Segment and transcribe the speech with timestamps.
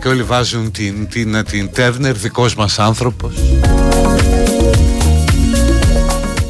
[0.00, 3.34] Και όλοι βάζουν την, την, την Τέρνερ, δικός μας άνθρωπος.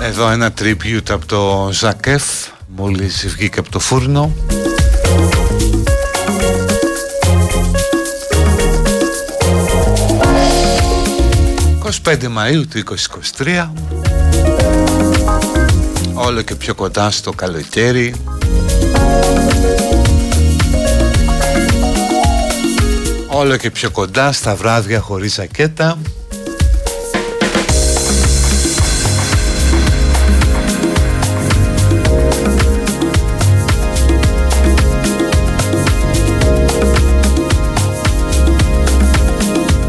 [0.02, 2.24] Εδώ ένα tribute από το Ζακέφ,
[2.66, 4.32] μόλις βγήκε από το φούρνο.
[12.04, 12.96] «25 Μαΐου του
[13.38, 13.68] 2023
[16.12, 18.14] Όλο και πιο κοντά στο καλοκαίρι
[23.38, 25.98] Όλο και πιο κοντά στα βράδια χωρίς ζακέτα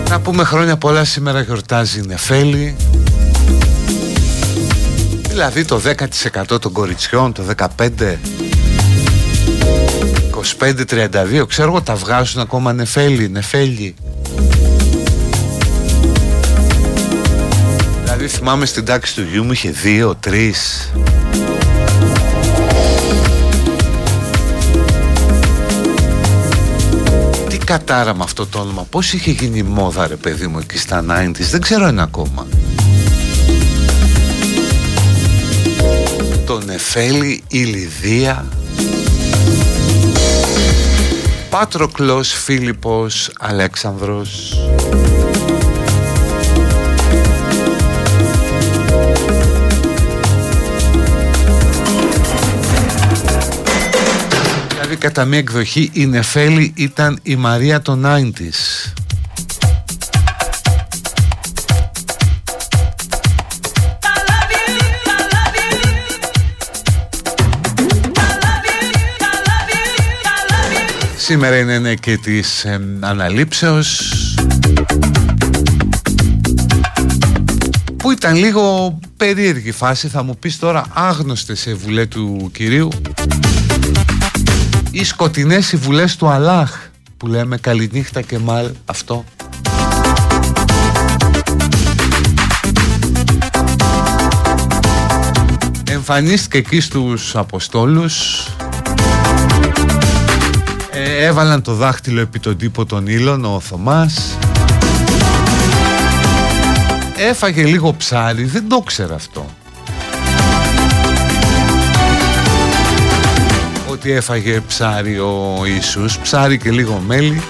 [0.10, 2.75] Να πούμε χρόνια πολλά σήμερα γιορτάζει η Νεφέλη.
[5.28, 5.81] Δηλαδή το
[6.54, 7.44] 10% των κοριτσιών, το
[7.78, 8.49] 15%
[10.39, 13.95] 25-32 ξέρω εγώ τα βγάζουν ακόμα νεφέλη, νεφέλη.
[18.03, 20.51] Δηλαδή θυμάμαι στην τάξη του γιού μου είχε 2-3
[27.50, 28.86] Τι κατάρα με αυτό το όνομα.
[28.89, 32.47] Πώς είχε γίνει μόδα ρε παιδί μου εκεί στα 90's Δεν ξέρω ένα ακόμα.
[36.45, 38.45] Το Νεφέλη, η Λιδία
[41.50, 44.57] Πάτροκλος Φίλιππος Αλέξανδρος.
[54.72, 58.88] Δηλαδή κατά μία εκδοχή η Νεφέλη ήταν η Μαρία των 90's
[71.30, 74.14] Σήμερα είναι ναι, και της ε, αναλήψεως.
[77.98, 82.90] Που ήταν λίγο περίεργη φάση Θα μου πεις τώρα άγνωστες σε βουλές του κυρίου.
[84.92, 86.78] Οι σκοτεινές οι βουλές του Αλάχ
[87.18, 89.24] Που λέμε καληνύχτα και μάλ αυτό.
[95.90, 98.48] Εμφανίστηκε εκεί στους Αποστόλους
[100.91, 104.38] ε, έβαλαν το δάχτυλο επί τον τύπο των ήλων ο Θωμάς.
[107.18, 109.45] Έφαγε λίγο ψάρι, δεν το ξέρα αυτό.
[113.89, 117.41] Ότι έφαγε ψάρι ο Ιησούς, ψάρι και λίγο μέλι.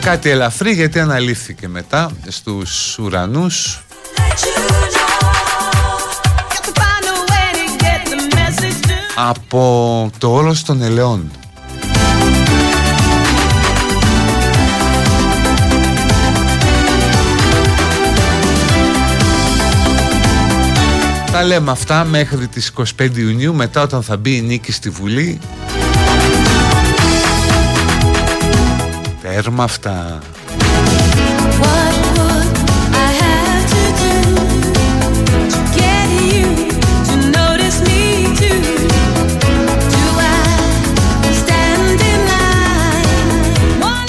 [0.00, 3.82] Κάτι ελαφρύ γιατί αναλύθηκε μετά στους ουρανούς
[9.20, 11.30] από το όλος των ελαιών.
[21.32, 25.38] Τα λέμε αυτά μέχρι τις 25 Ιουνίου μετά όταν θα μπει η νίκη στη Βουλή.
[29.22, 30.18] Τέρμα αυτά.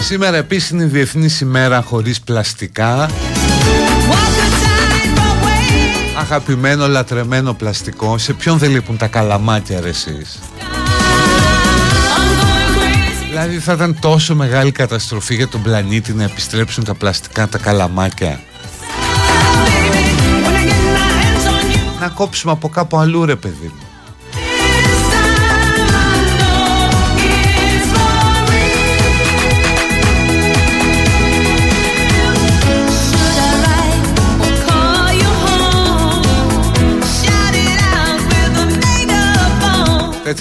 [0.10, 0.38] Σήμερα.
[0.38, 3.10] Επίσης είναι η Διεθνής ημέρα χωρίς πλαστικά.
[6.20, 8.18] Αγαπημένο λατρεμένο πλαστικό.
[8.18, 10.40] Σε ποιον δεν λείπουν τα καλαμάκια ρε εσείς;
[13.28, 18.40] Δηλαδή θα ήταν τόσο μεγάλη καταστροφή για τον πλανήτη να επιστρέψουν τα πλαστικά τα καλαμάκια.
[22.00, 23.89] Να κόψουμε από κάπου αλλού ρε παιδί μου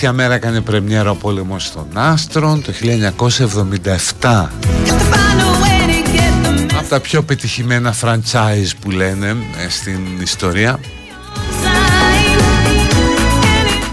[0.00, 2.72] Τέτοια μέρα έκανε πρεμιέρα ο πόλεμος των Άστρων το
[4.20, 4.46] 1977
[6.78, 10.80] Από τα πιο πετυχημένα franchise που λένε ε, στην ιστορία.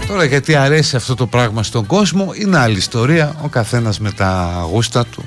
[0.06, 4.62] Τώρα γιατί αρέσει αυτό το πράγμα στον κόσμο είναι άλλη ιστορία Ο καθένας με τα
[4.70, 5.24] γούστα του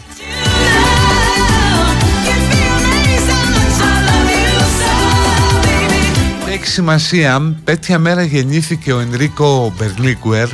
[6.61, 10.47] Έχει σημασία, τέτοια μέρα γεννήθηκε ο Ενρίκο Μπερλίκουερ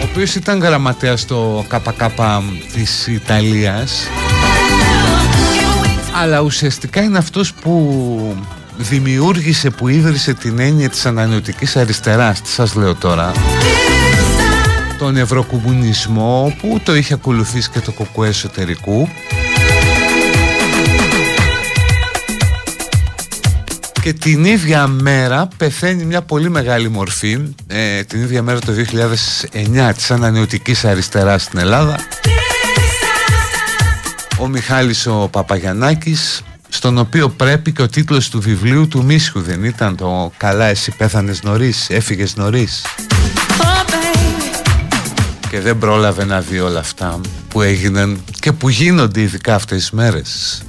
[0.00, 2.02] ο οποίος ήταν γραμματέας στο ΚΚ
[2.72, 4.08] της Ιταλίας.
[6.22, 8.36] Αλλά ουσιαστικά είναι αυτός που
[8.76, 12.40] δημιούργησε, που ίδρυσε την έννοια της ανανεωτικής αριστεράς.
[12.40, 13.32] Τι σας λέω τώρα;
[14.98, 19.08] Τον ευρωκομμουνισμό που το είχε ακολουθήσει και το κοκκό εσωτερικού
[24.04, 28.72] και την ίδια μέρα πεθαίνει μια πολύ μεγάλη μορφή ε, την ίδια μέρα το
[29.52, 31.96] 2009 της ανανεωτικής αριστεράς στην Ελλάδα
[34.38, 39.64] ο Μιχάλης ο Παπαγιαννάκης στον οποίο πρέπει και ο τίτλος του βιβλίου του Μίσχου δεν
[39.64, 42.82] ήταν το «Καλά εσύ πέθανες νωρίς, έφυγες νωρίς»
[45.50, 49.90] και δεν πρόλαβε να δει όλα αυτά που έγιναν και που γίνονται ειδικά αυτές τις
[49.90, 50.62] μέρες.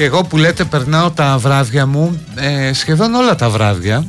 [0.00, 4.06] Και εγώ που λέτε περνάω τα βράδια μου ε, Σχεδόν όλα τα βράδια.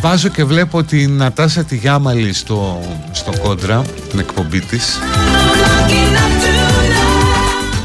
[0.00, 2.80] Βάζω και βλέπω την Νατάσα τη Γιάμαλη στο,
[3.10, 4.98] στο κόντρα Την εκπομπή της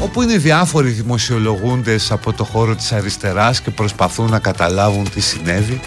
[0.02, 5.80] Όπου είναι διάφοροι δημοσιολογούντες από το χώρο της αριστεράς Και προσπαθούν να καταλάβουν τι συνέβη.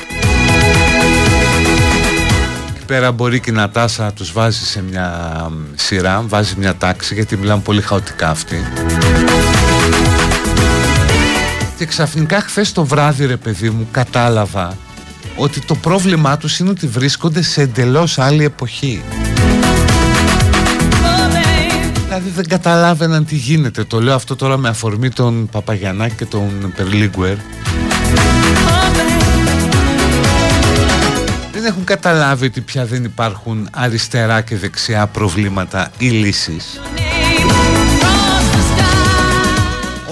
[2.76, 5.32] Εκεί πέρα μπορεί και η Νατάσα να τους βάζει σε μια
[5.76, 8.64] σειρά Βάζει μια τάξη γιατί μιλάνε πολύ χαοτικά αυτοί
[11.82, 14.78] και ξαφνικά χθες το βράδυ ρε παιδί μου κατάλαβα
[15.36, 19.04] ότι το πρόβλημά τους είναι ότι βρίσκονται σε εντελώς άλλη εποχή.
[22.04, 23.84] Δηλαδή δεν καταλάβαιναν τι γίνεται.
[23.84, 27.36] Το λέω αυτό τώρα με αφορμή τον Παπαγιαννάκη και τον Περλίγκουερ.
[31.52, 36.80] Δεν έχουν καταλάβει ότι πια δεν υπάρχουν αριστερά και δεξιά προβλήματα ή λύσεις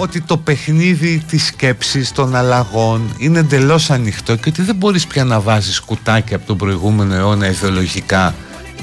[0.00, 5.24] ότι το παιχνίδι της σκέψης των αλλαγών είναι εντελώς ανοιχτό και ότι δεν μπορείς πια
[5.24, 8.34] να βάζεις κουτάκια από τον προηγούμενο αιώνα ιδεολογικά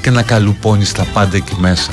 [0.02, 1.92] και να καλουπώνεις τα πάντα εκεί μέσα.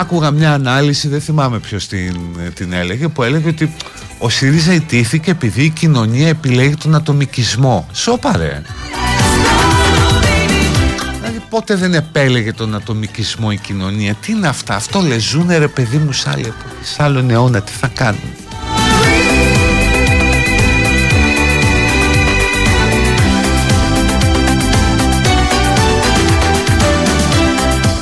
[0.00, 2.16] Άκουγα μια ανάλυση, δεν θυμάμαι ποιος την,
[2.54, 3.74] την έλεγε, που έλεγε ότι
[4.18, 7.86] ο ΣΥΡΙΖΑ ιτήθηκε επειδή η κοινωνία επιλέγει τον ατομικισμό.
[7.92, 8.62] Σοπαρέ
[11.50, 16.12] πότε δεν επέλεγε τον ατομικισμό η κοινωνία; Τι είναι αυτά, αυτό λεζούνε ρε παιδί μου
[16.12, 18.20] σ' άλλη εποχή, σ' άλλον αιώνα, τι θα κάνουν;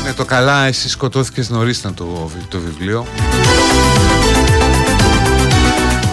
[0.04, 3.06] Ναι, το καλά, εσύ σκοτώθηκες νωρίς ήταν το, το βιβλίο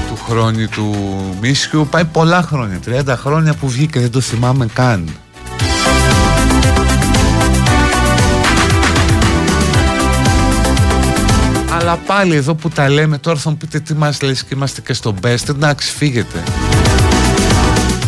[0.08, 0.96] του χρόνου του
[1.42, 5.10] Μίσιου πάει πολλά χρόνια, 30 χρόνια που βγήκε δεν το θυμάμαι καν
[11.88, 14.82] Αλλά πάλι εδώ που τα λέμε τώρα θα μου πείτε τι μας λες και είμαστε
[14.82, 15.50] και στο best.
[15.50, 16.44] Εντάξει φύγετε.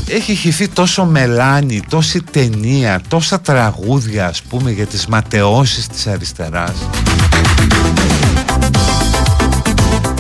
[0.07, 6.73] Έχει χυθεί τόσο μελάνι, τόση ταινία, τόσα τραγούδια ας πούμε για τις ματαιώσεις της αριστεράς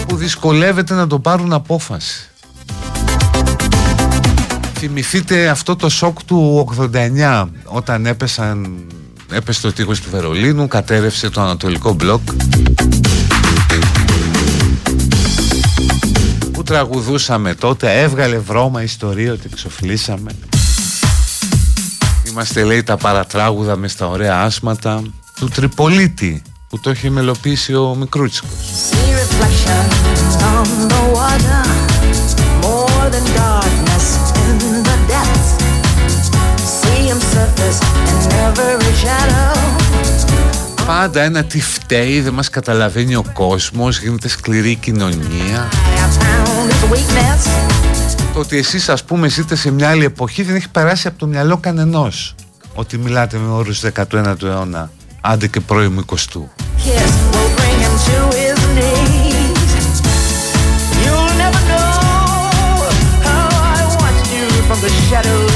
[0.07, 2.29] που δυσκολεύεται να το πάρουν απόφαση.
[4.73, 8.85] Θυμηθείτε αυτό το σοκ του 89 όταν έπεσαν
[9.31, 12.21] έπεσε το τείχος του Βερολίνου, κατέρευσε το Ανατολικό Μπλοκ
[16.67, 20.31] τραγουδούσαμε τότε, έβγαλε βρώμα ιστορία ότι εξοφλήσαμε.
[22.29, 25.01] Είμαστε λέει τα παρατράγουδα μες στα ωραία άσματα
[25.35, 28.49] του Τριπολίτη που το έχει μελοποιήσει ο Μικρούτσικος.
[40.87, 45.69] Πάντα ένα τι φταίει, δεν μας καταλαβαίνει ο κόσμος, γίνεται σκληρή κοινωνία.
[48.33, 51.27] Το ότι εσείς ας πούμε ζείτε σε μια άλλη εποχή δεν έχει περάσει από το
[51.27, 52.35] μυαλό κανενός.
[52.73, 54.91] Ότι μιλάτε με όρους 19ου αιώνα,
[55.21, 56.41] άντε και πρώιμου 20ου.
[64.81, 65.46] the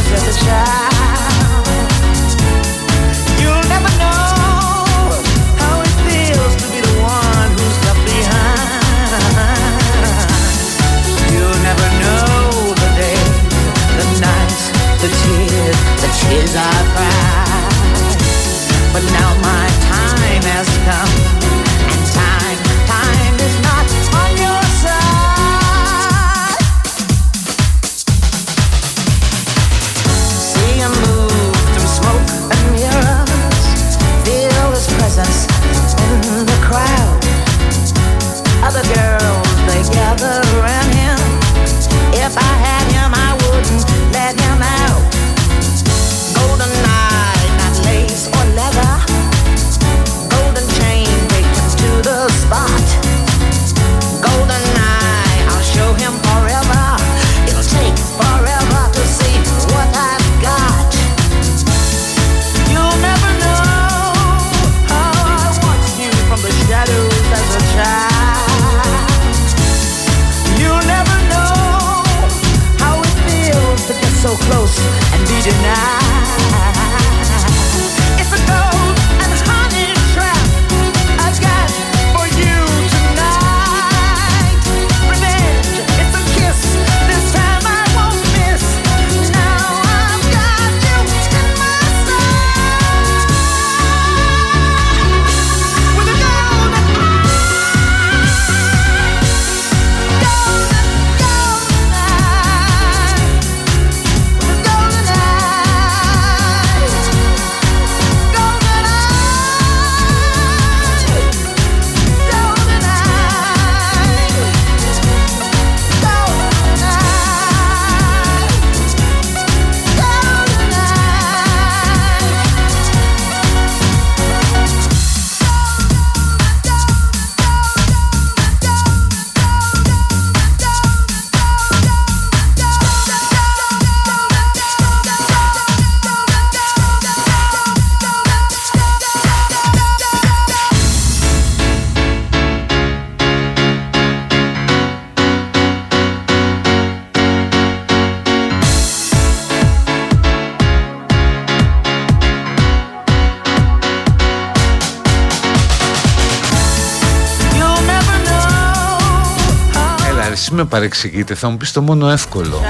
[160.71, 162.61] παρεξηγείτε, θα μου πεις το μόνο εύκολο.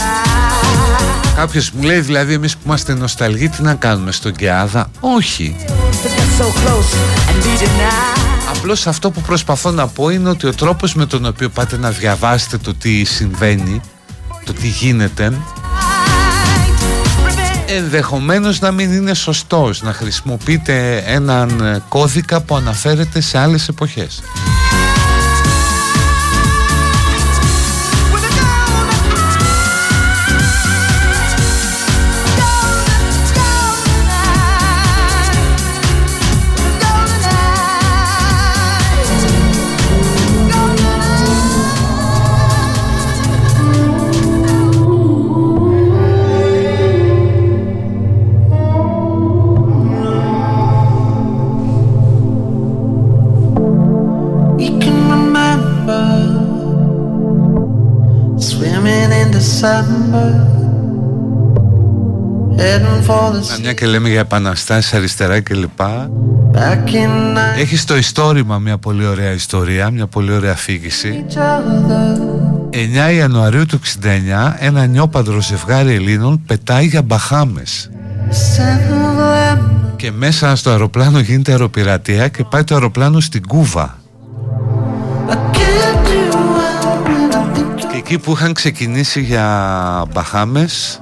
[1.35, 5.55] Κάποιος μου λέει δηλαδή εμείς που είμαστε νοσταλγοί τι να κάνουμε στον Κεάδα; Όχι.
[8.55, 11.89] Απλώς αυτό που προσπαθώ να πω είναι ότι ο τρόπος με τον οποίο πάτε να
[11.89, 13.81] διαβάσετε το τι συμβαίνει,
[14.45, 15.33] το τι γίνεται,
[17.67, 24.21] ενδεχομένως να μην είναι σωστός, να χρησιμοποιείτε έναν κώδικα που αναφέρεται σε άλλες εποχές.
[63.31, 66.09] Μιας και λέμε για επαναστάσεις αριστερά και λοιπά.
[67.57, 71.25] Έχει στο ιστόρημα μια πολύ ωραία ιστορία Μια πολύ ωραία αφήγηση.
[73.09, 77.89] 9 Ιανουαρίου του 69 Ένα νιόπαντρο ζευγάρι Ελλήνων Πετάει για Μπαχάμες.
[79.95, 83.97] Και μέσα στο αεροπλάνο γίνεται αεροπειρατεία Και πάει το αεροπλάνο στην Κούβα.
[87.91, 91.01] Και εκεί που είχαν ξεκινήσει για Μπαχάμες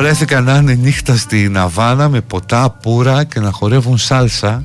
[0.00, 4.60] Βρέθηκαν να είναι νύχτα στην Αβάνα με ποτά, πουρα και να χορεύουν σάλσα.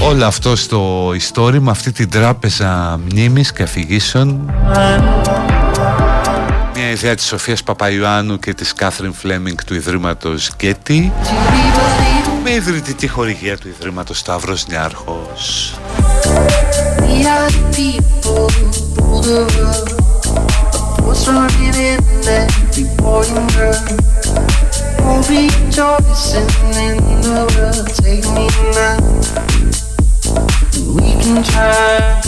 [0.00, 1.12] Όλο αυτό στο
[1.60, 4.52] με αυτή την τράπεζα μνήμης και αφηγήσεων.
[6.74, 11.12] Μια ιδέα της Σοφίας Παπαϊωάννου και της Κάθριν Φλέμινγκ του Ιδρύματος Γκέτι.
[12.44, 15.74] Με ιδρυτική χορηγία του Ιδρύματος Σταύρος Νιάρχος
[21.04, 23.74] was running in every boy and girl.
[25.00, 26.48] Oh, rejoicing
[26.80, 27.88] in the world.
[27.94, 28.98] Take me now.
[30.96, 32.20] We can try.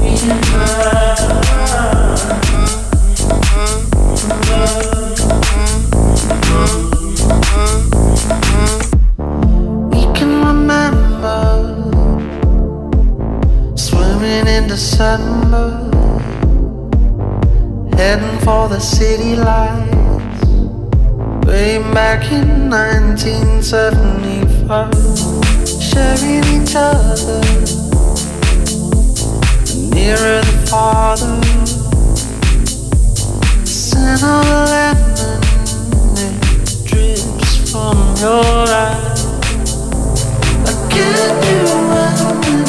[0.00, 1.47] We can try.
[14.78, 15.90] December,
[17.96, 20.44] heading for the city lights.
[21.44, 24.94] Way back in 1975,
[25.82, 27.40] sharing each other.
[29.66, 31.40] The nearer the farther,
[33.58, 35.42] the scent of lemon
[36.22, 36.38] it
[36.86, 39.26] drips from your eyes.
[40.70, 41.66] I get you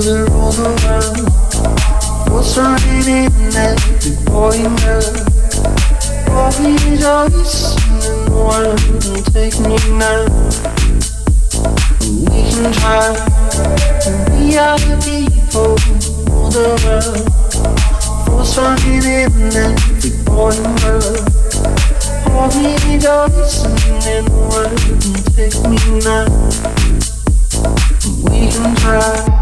[0.00, 1.20] the rules of love
[2.32, 5.04] What's raining at the boy and girl
[6.24, 10.24] Boy ice in the water and take me now
[12.08, 13.12] We can try
[14.08, 15.76] and are the people
[16.24, 17.28] for the world.
[18.32, 21.04] What's raining at the boy and girl
[22.32, 24.72] Boy ice in the water
[25.04, 26.24] and take me now
[28.30, 29.41] We can try.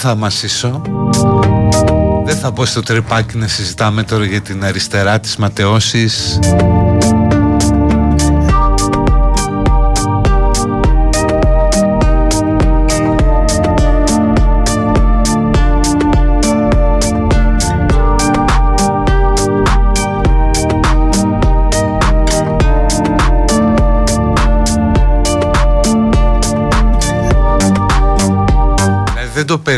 [0.00, 0.82] Θα μασίσω.
[2.24, 6.38] Δεν θα πω στο τρυπάκι να συζητάμε τώρα για την αριστερά της ματαιώσης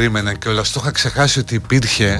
[0.02, 0.62] περίμενα και όλα.
[0.62, 2.18] Το είχα ξεχάσει ότι υπήρχε.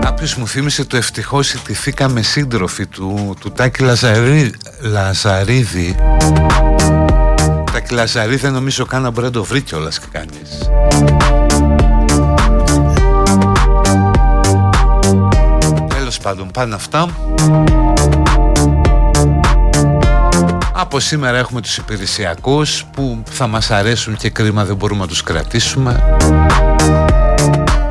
[0.00, 4.50] Κάποιος μου θύμισε το ευτυχώς ιτηθήκαμε σύντροφοι του, του Τάκη Λαζαρί,
[4.80, 5.96] Λαζαρίδη.
[7.72, 10.68] Τάκη Λαζαρίδη δεν νομίζω καν να μπορεί να το βρει κιόλας και κανείς.
[15.88, 17.08] Τέλος πάντων, πάνε αυτά.
[20.76, 25.22] Από σήμερα έχουμε τους υπηρεσιακούς που θα μας αρέσουν και κρίμα δεν μπορούμε να τους
[25.22, 26.16] κρατήσουμε.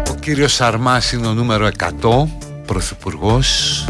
[0.10, 2.28] Ο κύριος Σαρμάς είναι ο νούμερο 100,
[2.66, 3.86] πρωθυπουργός.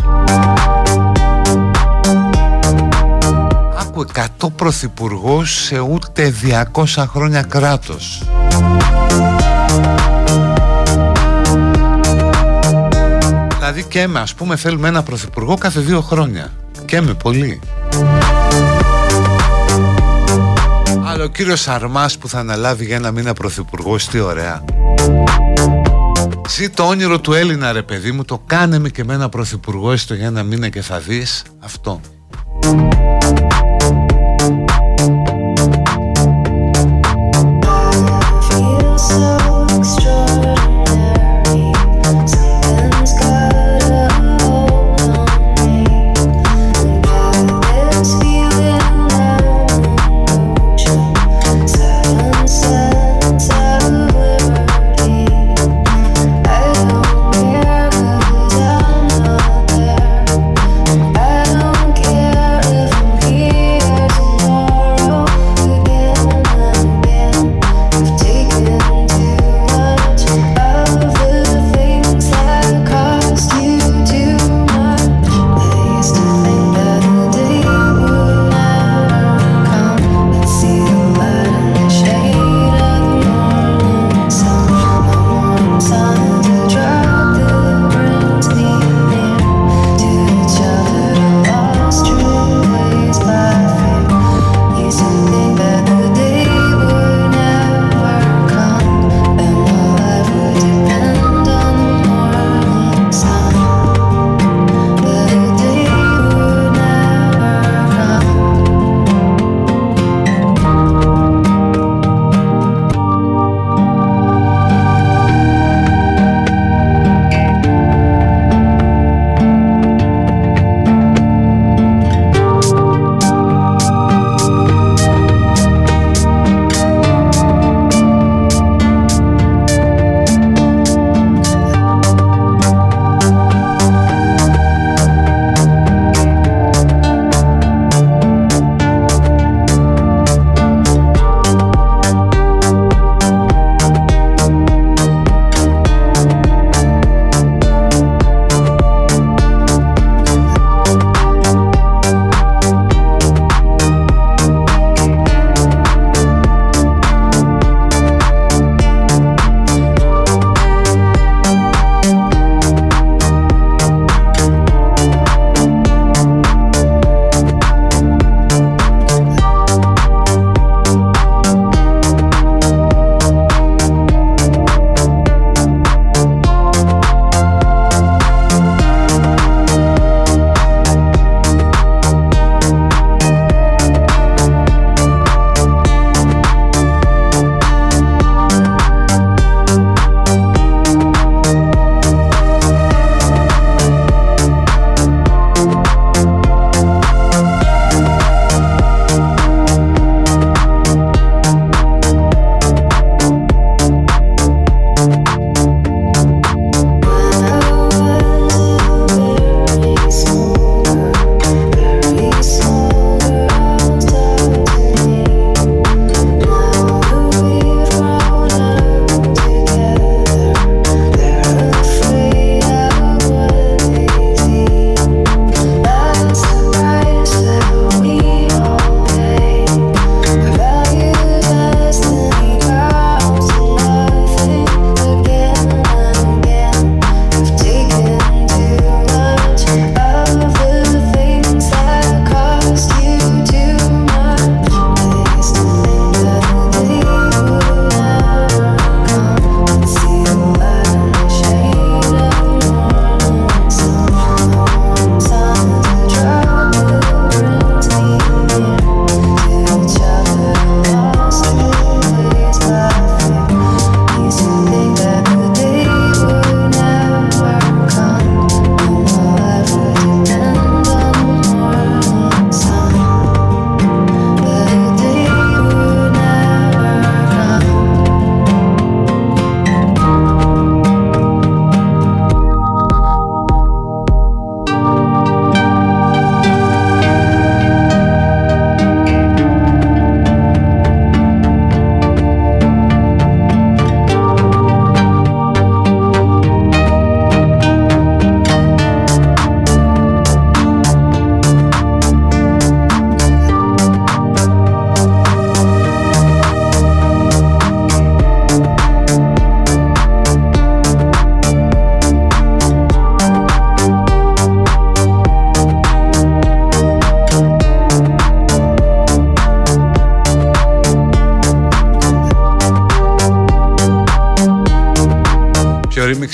[3.79, 6.33] Άκου 100 πρωθυπουργός σε ούτε
[6.73, 8.23] 200 χρόνια κράτος.
[13.57, 16.51] Δηλαδή και με ας πούμε θέλουμε ένα πρωθυπουργό κάθε δύο χρόνια.
[16.85, 17.59] Και με πολύ.
[21.23, 24.63] Αλλά ο κύριος Σαρμάς που θα αναλάβει για ένα μήνα πρωθυπουργός, τι ωραία.
[26.49, 30.13] Ζει το όνειρο του Έλληνα ρε παιδί μου, το κάνε με και ένα πρωθυπουργό έστω
[30.13, 32.01] για ένα μήνα και θα δεις αυτό.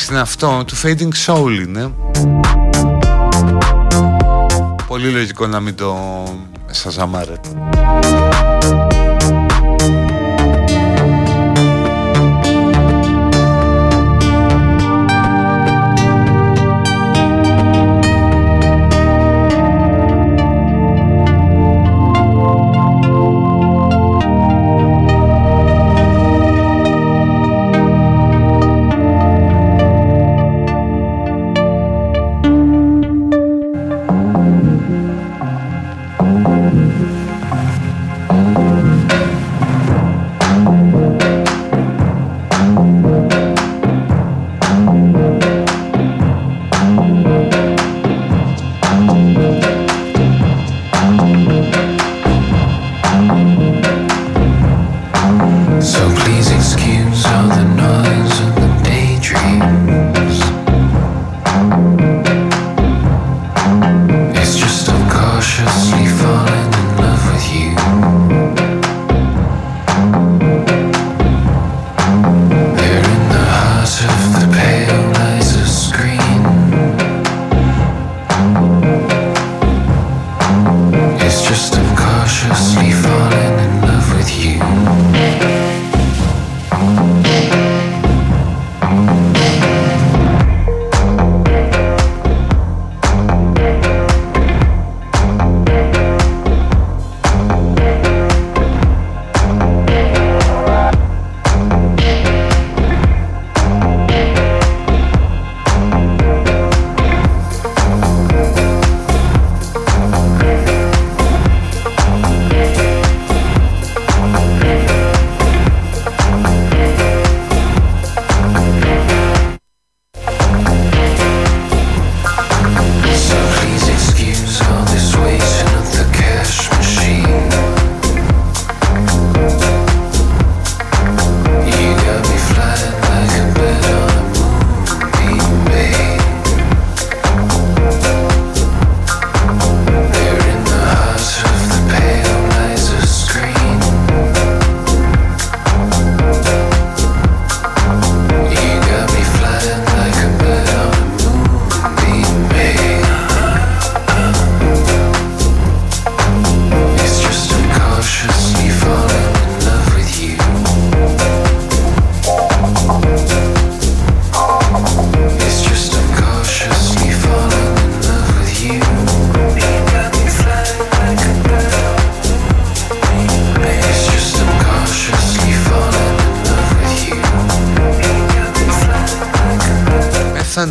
[0.10, 1.93] Είναι αυτό, του Fading Soul είναι.
[4.88, 5.98] Πολύ λογικό να μην το
[6.72, 7.38] σας αμάρετε.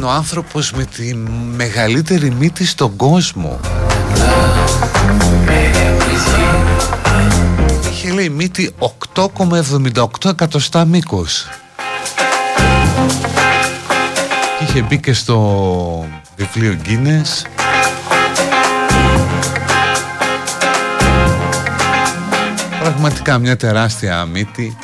[0.06, 1.14] Άνθρωπος με τη
[1.56, 3.60] μεγαλύτερη μύτη στον κόσμο.
[7.90, 8.74] Είχε λέει μύτη
[9.14, 11.46] 8,78 εκατοστά μήκος.
[14.58, 17.46] Και είχε μπει και στο βιβλίο Guinness.
[22.80, 24.76] Πραγματικά μια τεράστια μύτη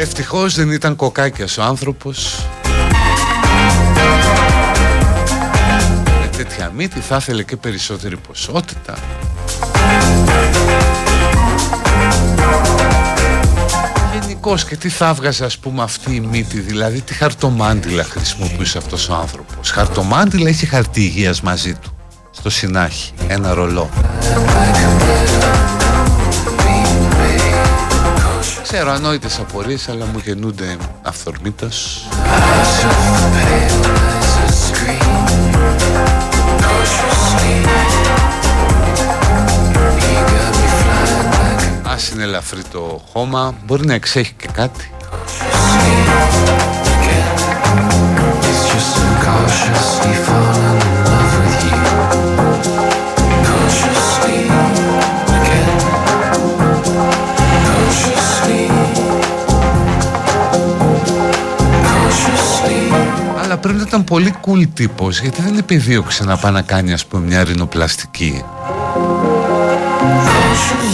[0.00, 2.46] Ευτυχώς δεν ήταν κοκάκιας ο άνθρωπος.
[6.20, 8.94] Με τέτοια μύτη θα ήθελε και περισσότερη ποσότητα.
[14.12, 19.08] Γενικώς και τι θα έβγαζε ας πούμε αυτή η μύτη Δηλαδή τι χαρτομάντιλα χρησιμοποιούσε αυτός
[19.08, 19.70] ο άνθρωπος.
[19.70, 21.96] Χαρτομάντιλα είχε χαρτί υγείας μαζί του
[22.30, 23.90] Στο συνάχη Ένα ρολό
[28.62, 32.06] ξέρω ανόητες απορίες αλλά μου γεννούνται αυθορμήτως.
[41.82, 44.90] Ας είναι ελαφρύ το χώμα μπορεί να εξέχει και κάτι
[63.70, 67.26] πρέπει να ήταν πολύ cool τύπος γιατί δεν επιδίωξε να πάει να κάνει ας πούμε
[67.26, 68.44] μια ρινοπλαστική.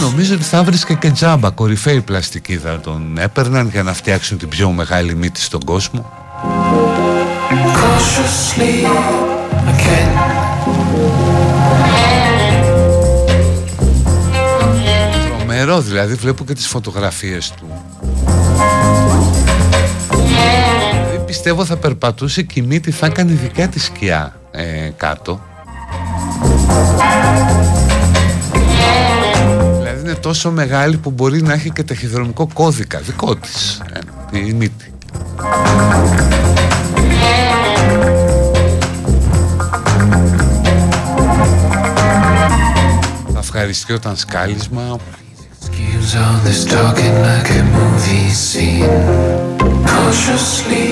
[0.01, 4.47] Νομίζω ότι θα βρίσκε και τζάμπα κορυφαίη πλαστική θα τον έπαιρναν για να φτιάξουν την
[4.47, 6.11] πιο μεγάλη μύτη στον κόσμο.
[15.37, 17.67] Τρομερό δηλαδή βλέπω και τις φωτογραφίες του
[21.27, 25.41] πιστεύω θα περπατούσε και η μύτη θα έκανε δικά τη σκιά ε, κάτω.
[29.77, 33.81] Δηλαδή είναι τόσο μεγάλη που μπορεί να έχει και ταχυδρομικό κώδικα δικό της
[34.31, 34.93] ε, η μύτη.
[43.33, 44.99] Θα ευχαριστεί όταν σκάλισμα
[49.97, 50.89] Cautiously.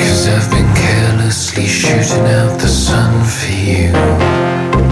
[0.00, 3.90] Cause I've been carelessly shooting out the sun for you.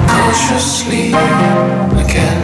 [0.08, 1.08] Cautiously.
[2.02, 2.38] Again.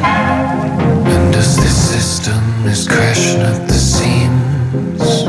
[1.15, 5.25] And as this system is crashing at the seams.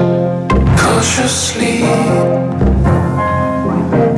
[0.82, 1.78] Cautiously.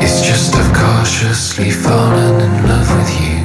[0.04, 3.38] It's just I've cautiously fallen in love with you.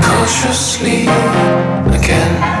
[0.00, 1.02] Cautiously.
[1.98, 2.55] Again.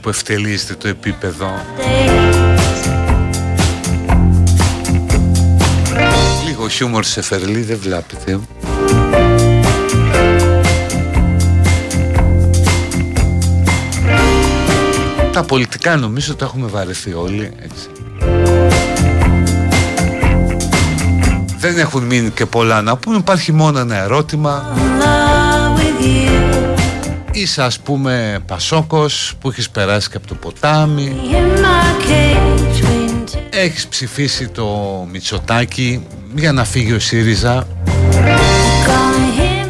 [0.00, 1.50] Που ευτελίζεται το επίπεδο.
[6.46, 8.40] Λίγο χιούμορ σε φερλί δεν βλέπετε
[15.32, 17.88] Τα πολιτικά νομίζω τα έχουμε βαρεθεί όλοι έτσι.
[21.58, 24.74] Δεν έχουν μείνει και πολλά να πούμε Υπάρχει μόνο ένα ερώτημα
[27.40, 31.16] Είσαι ας πούμε Πασόκος που έχεις περάσει και από το ποτάμι
[33.50, 34.66] Έχεις ψηφίσει το
[35.10, 37.66] Μητσοτάκι για να φύγει ο ΣΥΡΙΖΑ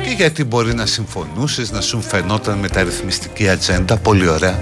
[0.03, 4.59] Και γιατί μπορεί να συμφωνούσες, να σου φαινόταν μεταρρυθμιστική ατζέντα Πολύ ωραία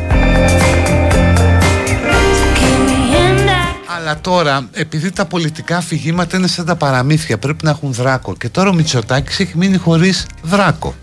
[3.98, 8.34] αλλά τώρα, επειδή τα πολιτικά αφηγήματα είναι σαν τα παραμύθια, πρέπει να έχουν δράκο.
[8.36, 10.94] Και τώρα ο Μητσοτάκης έχει μείνει χωρίς δράκο.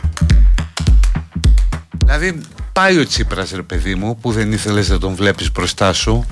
[2.25, 6.25] Δηλαδή πάει ο Τσίπρας ρε παιδί μου που δεν ήθελες να τον βλέπεις μπροστά σου.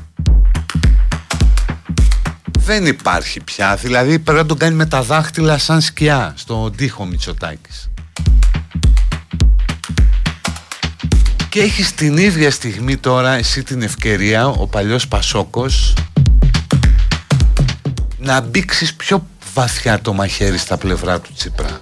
[2.59, 3.75] Δεν υπάρχει πια.
[3.75, 7.89] Δηλαδή πρέπει να τον κάνει με τα δάχτυλα σαν σκιά στον τοίχο Μητσοτάκης.
[11.49, 15.93] Και έχεις την ίδια στιγμή τώρα εσύ την ευκαιρία ο παλιός Πασόκος
[18.17, 21.81] να μπήξεις πιο βαθιά το μαχαίρι στα πλευρά του Τσίπρα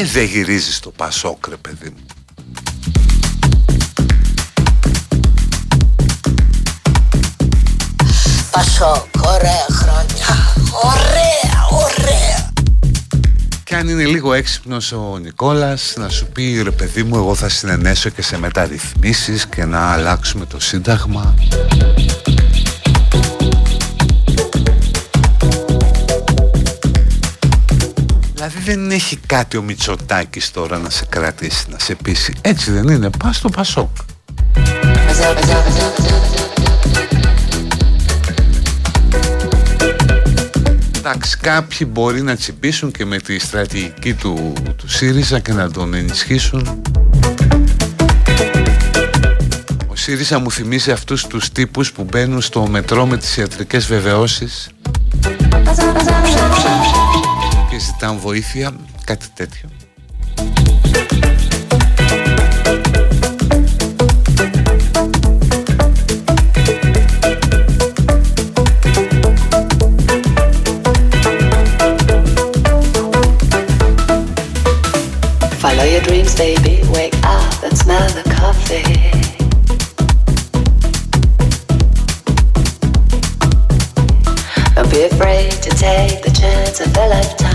[0.00, 2.06] ε, δεν γυρίζεις στο Πασόκ, ρε παιδί μου.
[8.50, 10.26] Πασόκ, ωραία χρόνια.
[10.84, 12.52] Ωραία, ωραία.
[13.64, 17.48] Και αν είναι λίγο έξυπνος ο Νικόλας να σου πει ρε παιδί μου εγώ θα
[17.48, 21.34] συνενέσω και σε μεταρρυθμίσεις και να αλλάξουμε το σύνταγμα
[28.68, 32.34] δεν έχει κάτι ο Μητσοτάκης τώρα να σε κρατήσει, να σε πείσει.
[32.40, 33.10] Έτσι δεν είναι.
[33.18, 33.88] Πας στο Πασόκ.
[40.96, 45.94] Εντάξει, κάποιοι μπορεί να τσιπήσουν και με τη στρατηγική του, του ΣΥΡΙΖΑ και να τον
[45.94, 46.82] ενισχύσουν.
[49.86, 54.70] Ο ΣΥΡΙΖΑ μου θυμίζει αυτούς τους τύπους που μπαίνουν στο μετρό με τις ιατρικές βεβαιώσεις
[57.78, 58.72] και ζητάνε βοήθεια,
[59.04, 59.68] κάτι τέτοιο.
[75.62, 76.74] Follow your dreams, baby.
[76.96, 78.92] Wake up and smell the coffee.
[84.74, 87.47] Don't be afraid to take the chance of a lifetime.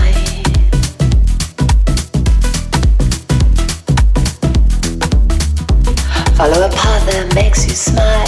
[6.36, 8.26] Follow a path that makes you smile.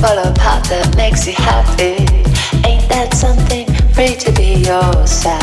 [0.00, 1.98] Follow a path that makes you happy.
[2.64, 3.66] Ain't that something?
[3.94, 5.42] Free to be yourself.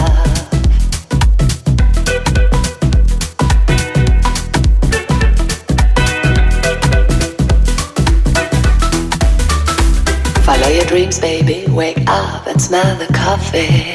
[10.46, 11.66] Follow your dreams, baby.
[11.70, 13.94] Wake up and smell the coffee.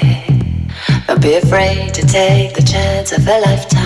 [1.06, 3.79] Don't be afraid to take the chance of a lifetime.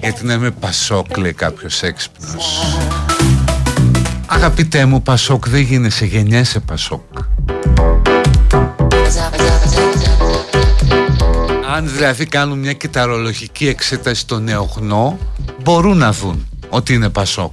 [0.00, 2.64] Γιατί να είμαι Πασόκ, λέει κάποιος έξυπνος.
[4.26, 7.00] Αγαπητέ μου, Πασόκ δεν γίνεσαι, γεννιέσαι Πασόκ.
[11.76, 15.18] Αν δηλαδή κάνουν μια κυταρολογική εξέταση στο νεογνώ,
[15.62, 17.52] μπορούν να δουν ότι είναι Πασόκ.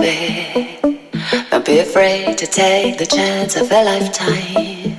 [0.00, 0.78] The.
[1.50, 4.96] Don't be afraid to take the chance of a lifetime.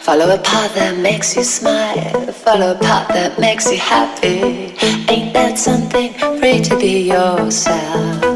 [0.00, 2.32] Follow a path that makes you smile.
[2.32, 4.74] Follow a path that makes you happy.
[5.10, 6.12] Ain't that something?
[6.38, 8.35] Free to be yourself.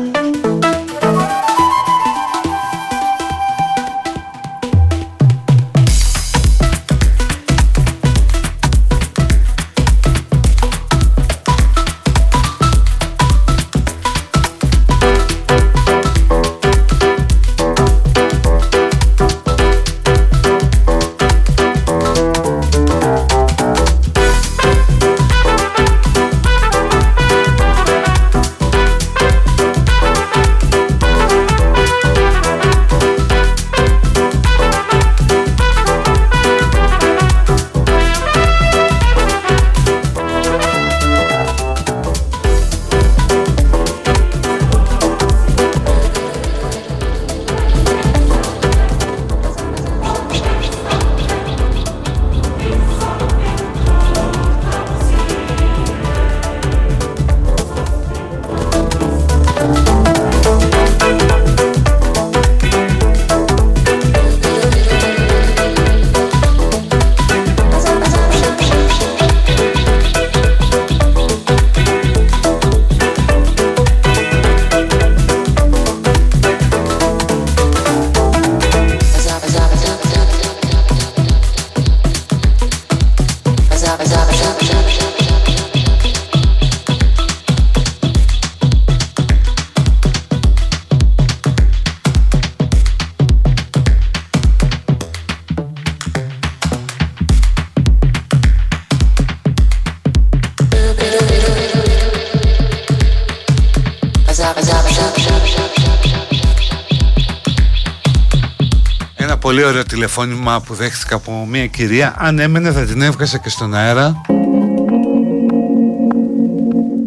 [110.01, 112.15] Τηλεφώνημα που δέχτηκα από μια κυρία.
[112.19, 114.21] Αν έμενε θα την έβγαζα και στον αέρα.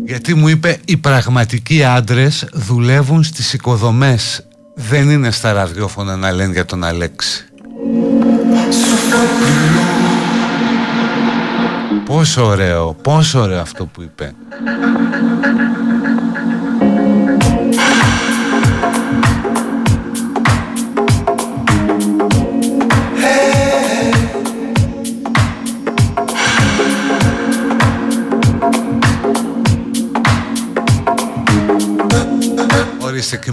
[0.06, 4.46] Γιατί μου είπε οι πραγματικοί άντρες δουλεύουν στις οικοδομές.
[4.76, 7.46] Δεν είναι στα ραδιόφωνα να λένε για τον Αλέξη
[12.06, 14.34] Πόσο ωραίο, πόσο ωραίο αυτό που είπε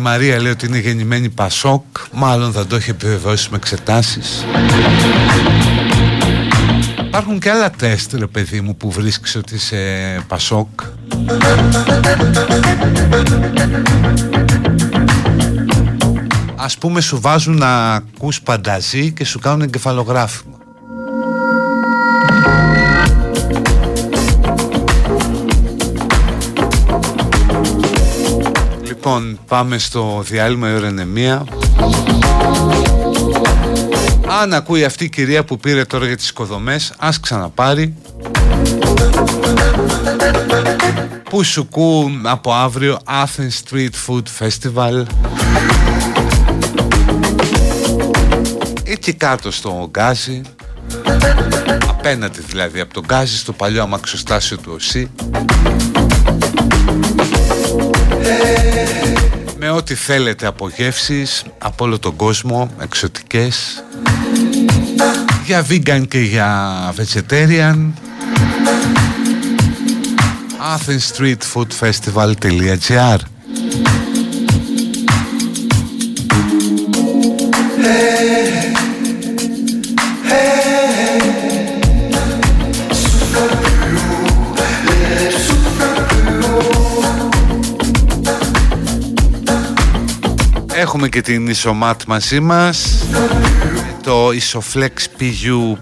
[0.01, 1.83] Μαρία λέει ότι είναι γεννημένη Πασόκ.
[2.13, 4.45] Μάλλον θα το έχει επιβεβαιώσει με εξετάσεις.
[7.07, 9.77] Υπάρχουν και άλλα τεστ ρε παιδί μου που βρίσκεις ότι είσαι
[10.29, 10.69] Πασόκ.
[16.57, 20.50] Ας πούμε σου βάζουν να ακούς πανταζή και σου κάνουν εγκεφαλογράφημα
[29.51, 31.45] πάμε στο διάλειμμα η ώρα είναι μία.
[34.41, 37.95] Αν ακούει αυτή η κυρία που πήρε τώρα για τις οικοδομές, ας ξαναπάρει.
[41.31, 45.05] Που σου κού από αύριο Athens Street Food Festival.
[48.85, 50.43] Εκεί κάτω στο Γκάζι
[51.89, 55.11] Απέναντι δηλαδή από τον Γκάζι στο παλιό αμαξοστάσιο του ΟΣΥ
[59.81, 63.85] ό,τι θέλετε από γεύσεις από όλο τον κόσμο, εξωτικές.
[65.45, 67.93] Για vegan και για vegetarian.
[70.75, 73.30] Athenstreetfoodfestival.gr
[91.03, 93.05] Έχουμε και την Ισομάτ μαζί μας.
[94.03, 95.77] Το Isoflex PU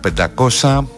[0.60, 0.84] 500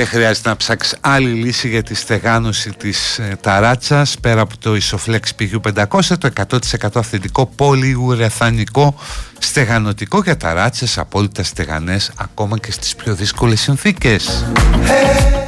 [0.00, 4.76] δεν χρειάζεται να ψάξεις άλλη λύση για τη στεγάνωση της ε, ταράτσας Πέρα από το
[4.80, 6.30] Isoflex PU 500 Το
[6.78, 8.94] 100% αυθεντικό πολυουρεθανικό
[9.38, 14.44] στεγανοτικό για ταράτσες Απόλυτα στεγανές ακόμα και στις πιο δύσκολες συνθήκες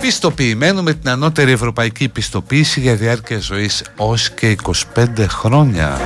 [0.01, 4.57] πιστοποιημένο με την ανώτερη ευρωπαϊκή πιστοποίηση για διάρκεια ζωής ως και
[4.95, 6.01] 25 χρόνια.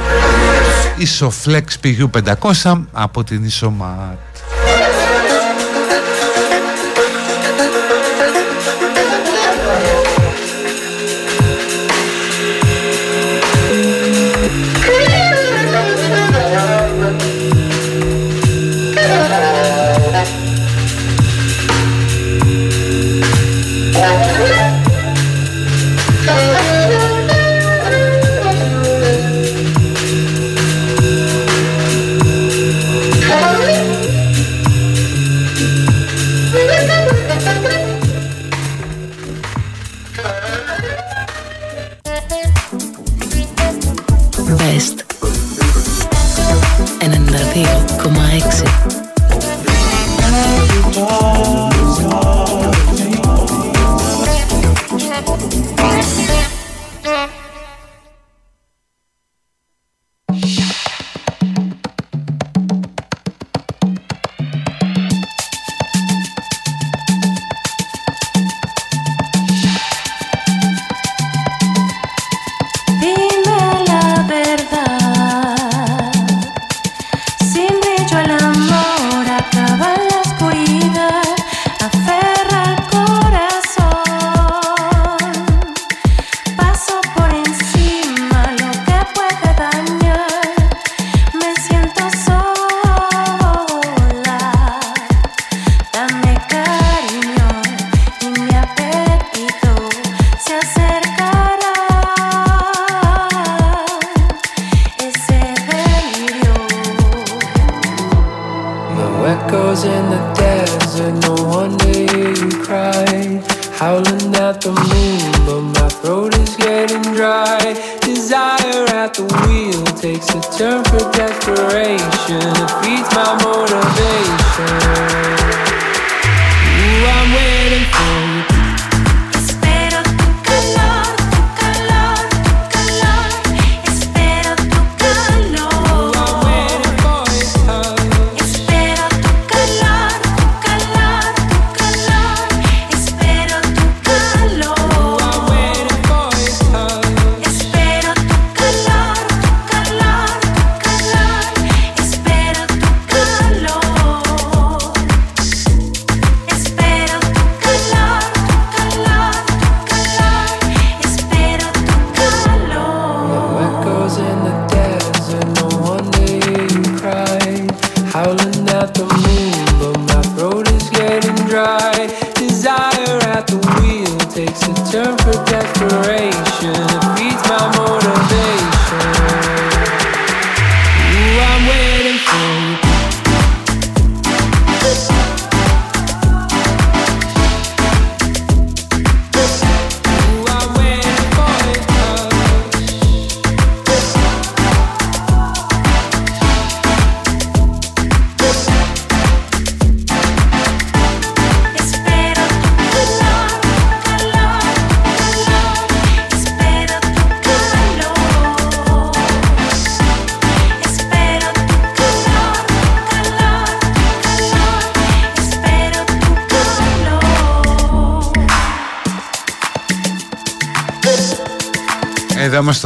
[0.98, 4.35] Isoflex PU500 από την Isomat.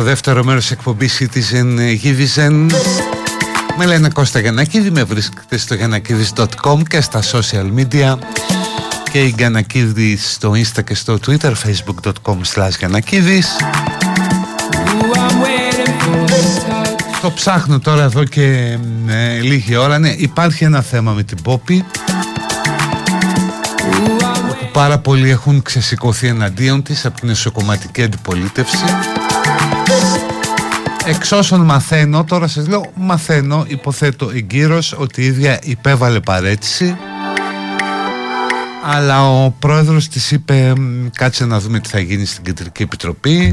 [0.01, 2.67] Στο δεύτερο μέρος της εκπομπής Citizen Givizen
[3.77, 8.19] Με λένε Κώστα Γιανακίδη, με βρίσκεται στο γιανακίδης.com και στα social media.
[9.13, 13.57] Και η Γιανακίδη στο Insta και στο Twitter facebook.com slash Γιανακίδης
[17.21, 18.79] Το ψάχνω τώρα εδώ και
[19.09, 19.99] ε, λίγη ώρα.
[19.99, 21.85] Ναι, υπάρχει ένα θέμα με την Πόπη
[24.73, 28.85] πάρα πολλοί έχουν ξεσηκωθεί εναντίον της από την εσωκομματική αντιπολίτευση
[31.11, 36.97] Εξ όσων μαθαίνω, τώρα σας λέω μαθαίνω, υποθέτω εγκύρως ότι η ίδια υπέβαλε παρέτηση.
[38.85, 40.73] Αλλά ο πρόεδρος της είπε
[41.13, 43.53] κάτσε να δούμε τι θα γίνει στην Κεντρική Επιτροπή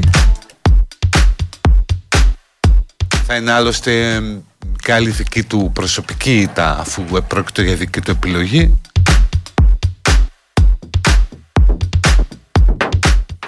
[3.26, 4.20] θα είναι άλλωστε
[4.82, 8.80] καλή δική του προσωπική τα, αφού πρόκειται για δική του επιλογή.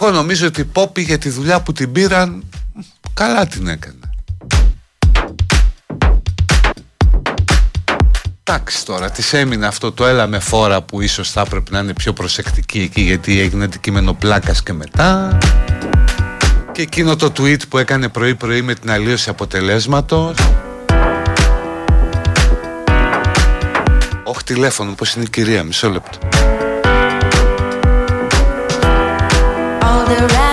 [0.01, 2.45] Εγώ νομίζω ότι η Πόπη για τη δουλειά που την πήραν
[3.15, 4.00] καλά την έκανε.
[8.51, 11.93] Εντάξει τώρα, της έμεινε αυτό το έλα με φόρα που ίσως θα έπρεπε να είναι
[11.93, 15.39] πιο προσεκτική εκεί γιατί έγινε αντικείμενο πλάκας και μετά.
[16.73, 20.37] Και εκείνο το tweet που έκανε πρωί πρωί με την αλλίωση αποτελέσματος.
[24.25, 26.19] Όχι τηλέφωνο, πώς είναι η κυρία, μισό λεπτό.
[30.21, 30.50] κυρία, ε,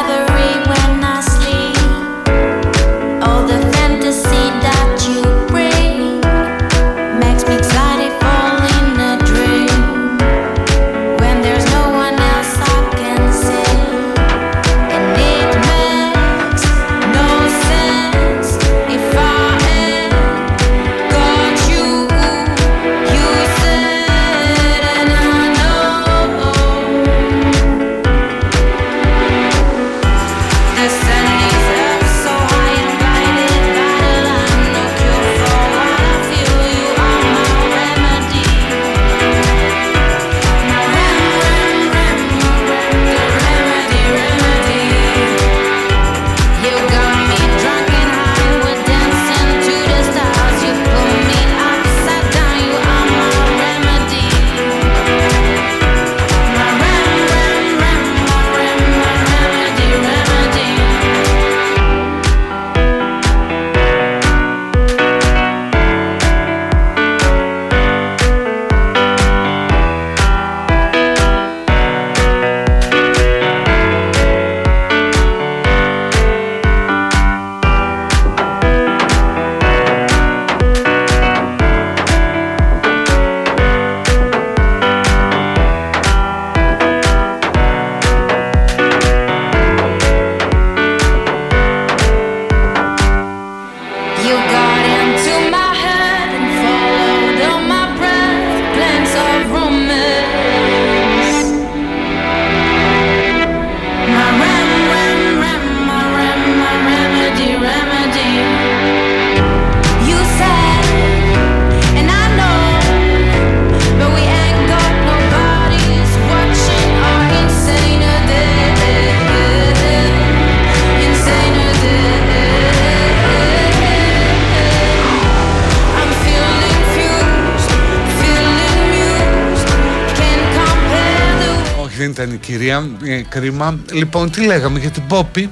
[133.40, 133.80] κρίμα.
[133.92, 135.50] Λοιπόν, τι λέγαμε για την Πόπη;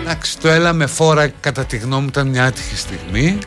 [0.00, 3.38] Εντάξει, το έλα με φόρα κατά τη γνώμη μου ήταν μια άτυχη στιγμή.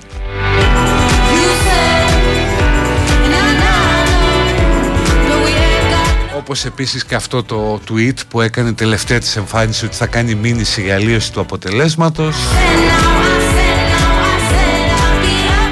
[6.38, 10.82] Όπως επίσης και αυτό το tweet που έκανε τελευταία της εμφάνιση ότι θα κάνει μήνυση
[10.82, 12.36] για αλλίωση του αποτελέσματος.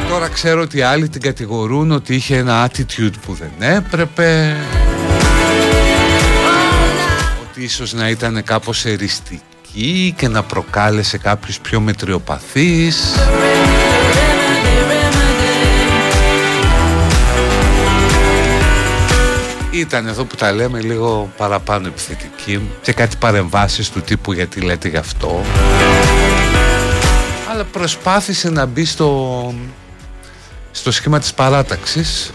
[0.09, 4.55] Τώρα ξέρω ότι άλλοι την κατηγορούν ότι είχε ένα attitude που δεν έπρεπε
[7.67, 13.15] ίσως να ήταν κάπως εριστική και να προκάλεσε κάποιους πιο μετριοπαθείς.
[19.71, 24.87] Ήταν εδώ που τα λέμε λίγο παραπάνω επιθετική και κάτι παρεμβάσεις του τύπου γιατί λέτε
[24.87, 25.41] γι' αυτό.
[27.51, 29.53] Αλλά προσπάθησε να μπει στο,
[30.71, 32.31] στο σχήμα της παράταξης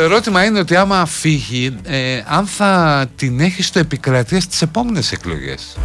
[0.00, 5.12] το ερώτημα είναι ότι άμα φύγει, ε, αν θα την έχεις στο επικρατεία στις επόμενες
[5.12, 5.76] εκλογές;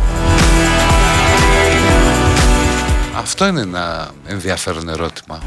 [3.17, 5.39] Αυτό είναι ένα ενδιαφέρον ερώτημα.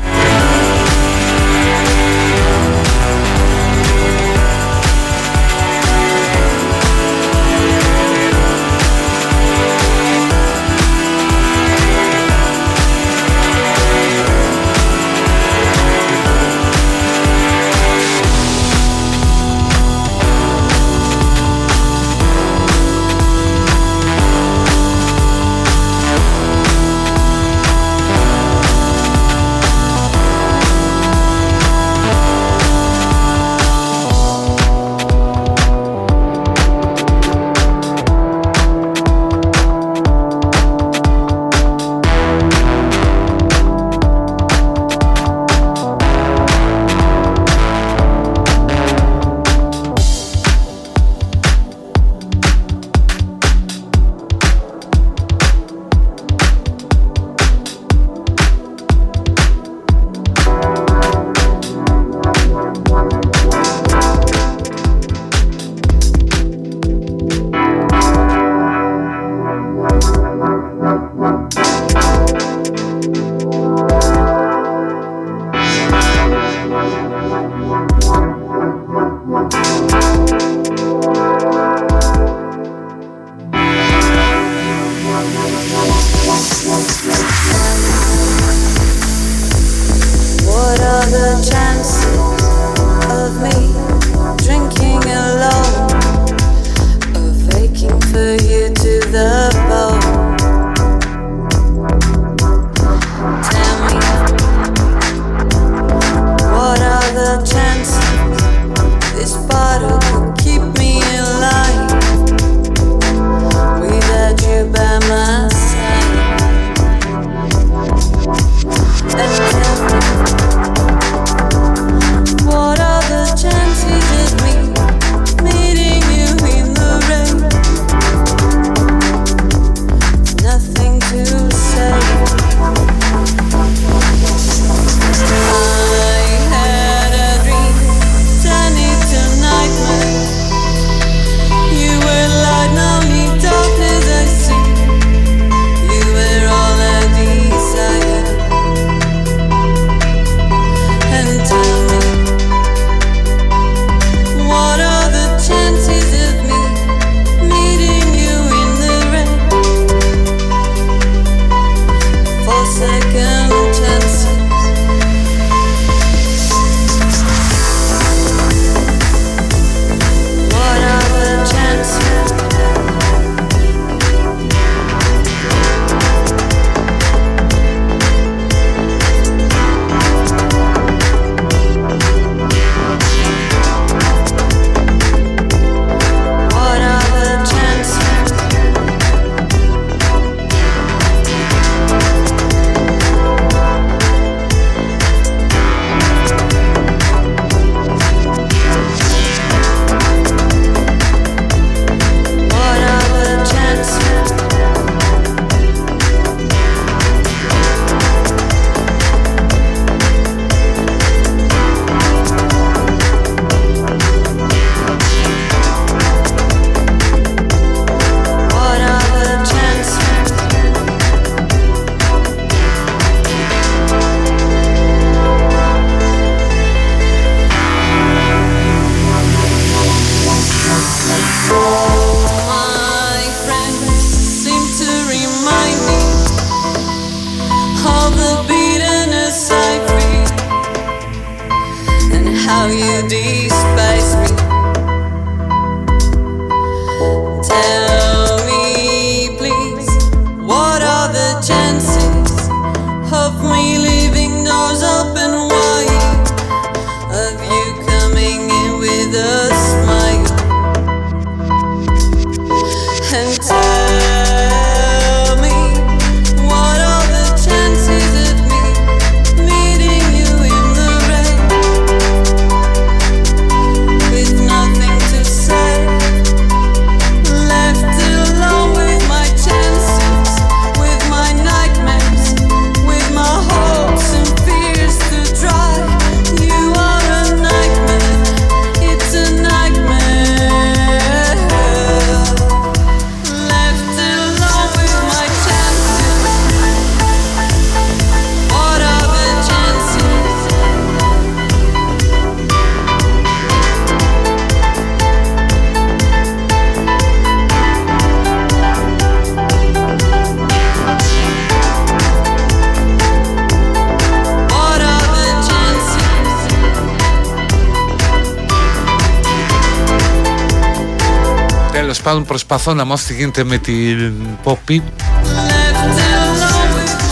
[322.45, 324.83] Προσπαθώ να μάθω τι γίνεται με την Πόπη.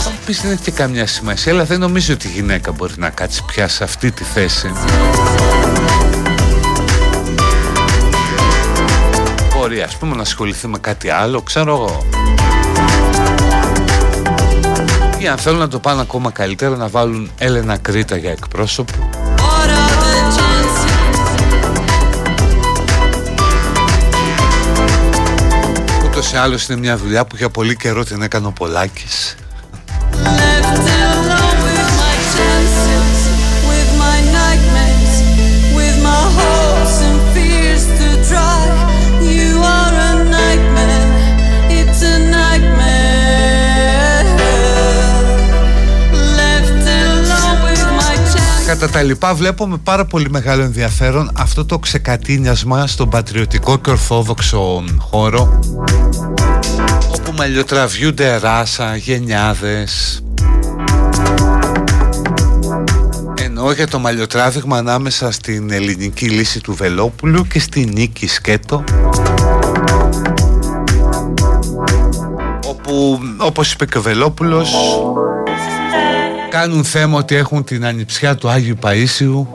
[0.03, 2.93] Θα μου πεις δεν έχει και καμιά σημασία, αλλά δεν νομίζω ότι η γυναίκα μπορεί
[2.97, 4.71] να κάτσει πια σε αυτή τη θέση.
[9.57, 12.05] Μπορεί ας πούμε να ασχοληθεί με κάτι άλλο, ξέρω εγώ.
[15.17, 19.06] Ή αν θέλουν να το πάνε ακόμα καλύτερα να βάλουν Έλενα Κρήτα για εκπρόσωπο
[26.37, 29.26] Ούτως ή άλλως είναι μια δουλειά που για πολύ καιρό την έκανε ο Πολάκης
[48.97, 54.83] τα λοιπά βλέπω με πάρα πολύ μεγάλο ενδιαφέρον αυτό το ξεκατίνιασμα στον πατριωτικό και ορθόδοξο
[54.97, 55.59] χώρο
[57.11, 60.23] όπου μαλλιοτραβιούνται ράσα, γενιάδες.
[63.41, 68.83] Εννοώ για το μαλλιοτράβηγμα ανάμεσα στην ελληνική λύση του Βελόπουλου και στη Νίκη Σκέτο
[72.67, 74.75] όπου όπως είπε και ο Βελόπουλος
[76.59, 79.47] κάνουν θέμα ότι έχουν την ανιψιά του Άγιου Παΐσιου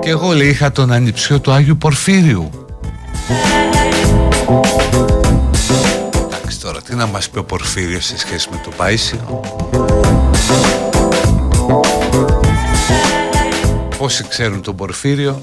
[0.00, 2.50] και εγώ λέει είχα τον ανιψιό του Άγιου Πορφύριου.
[6.26, 9.38] Εντάξει τώρα τι να μας πει ο Πορφύριος σε σχέση με τον Παΐσιο
[13.98, 15.40] Πόσοι ξέρουν τον Πορφύριο;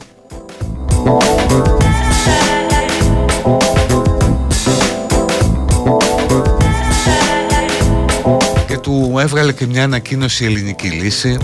[8.91, 11.37] Του έβγαλε και μια ανακοίνωση η ελληνική λύση.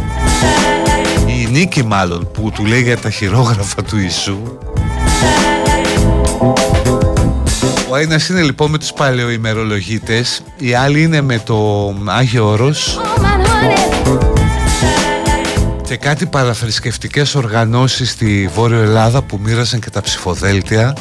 [1.28, 4.38] Η Νίκη μάλλον που του λέει για τα χειρόγραφα του Ιησού.
[7.89, 13.00] Ο ένας είναι λοιπόν με τους παλαιοημερολογίτες Η άλλη είναι με το Άγιο Όρος.
[15.88, 20.93] Και κάτι παραθρησκευτικές οργανώσεις στη Βόρειο Ελλάδα που μοίρασαν και τα ψηφοδέλτια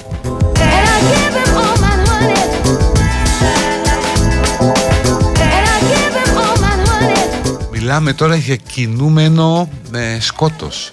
[7.87, 10.93] Μιλάμε τώρα για κινούμενο με σκότος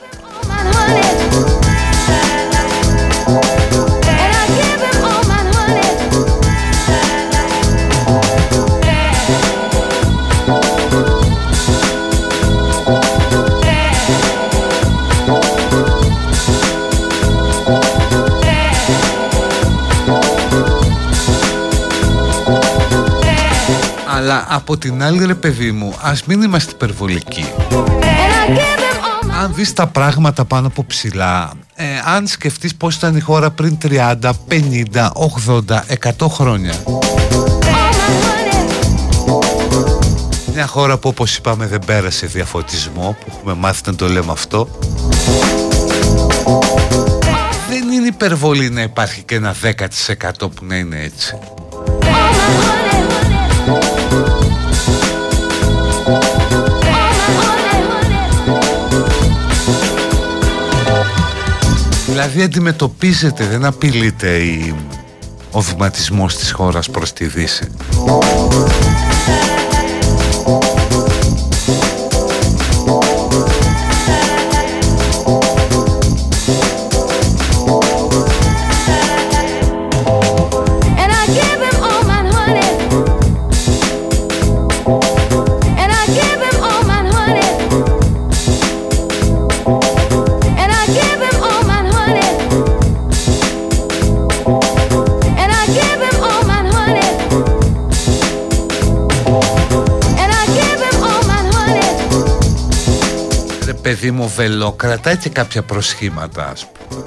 [24.24, 27.46] Αλλά από την άλλη ρε παιδί μου Ας μην είμαστε υπερβολικοί.
[29.42, 33.78] Αν δεις τα πράγματα πάνω από ψηλά ε, Αν σκεφτείς πως ήταν η χώρα πριν
[33.84, 34.32] 30, 50,
[35.46, 35.80] 80,
[36.18, 36.74] 100 χρόνια.
[40.54, 44.68] Μια χώρα που όπως είπαμε δεν πέρασε διαφωτισμό Που έχουμε μάθει να το λέμε αυτό.
[47.70, 51.38] Δεν είναι υπερβολή να υπάρχει και ένα 10% που να είναι έτσι
[62.06, 64.76] Δηλαδή αντιμετωπίζεται, δεν απειλείται η...
[65.52, 67.72] ο βηματισμός της χώρας προς τη Δύση.
[104.28, 107.04] Βελό κρατάει και κάποια προσχήματα ας πούμε.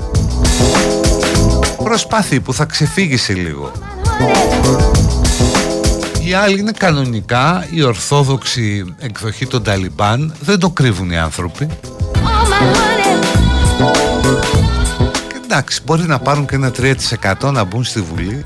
[1.84, 3.72] Προσπάθει που θα ξεφύγει σε λίγο.
[6.24, 10.34] Η άλλη είναι κανονικά η ορθόδοξη εκδοχή των Ταλιμπάν.
[10.40, 11.66] Δεν το κρύβουν οι άνθρωποι.
[15.28, 16.72] Και εντάξει μπορεί να πάρουν και ένα
[17.40, 18.44] 3% να μπουν στη Βουλή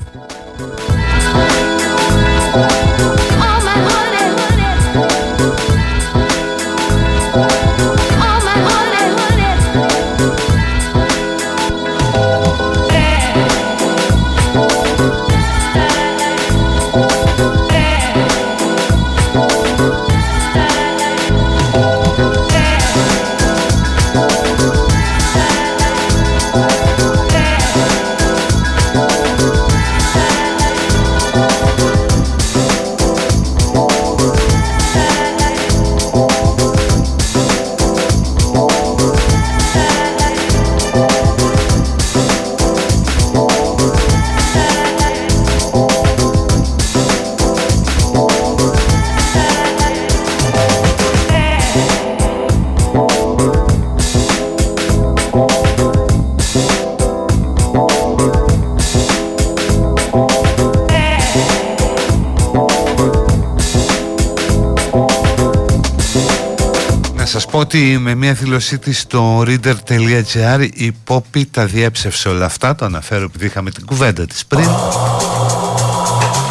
[67.81, 72.75] σας πω ότι με μια δηλωσή της στο reader.gr η Πόπη τα διέψευσε όλα αυτά,
[72.75, 74.67] το αναφέρω επειδή είχαμε την κουβέντα της πριν.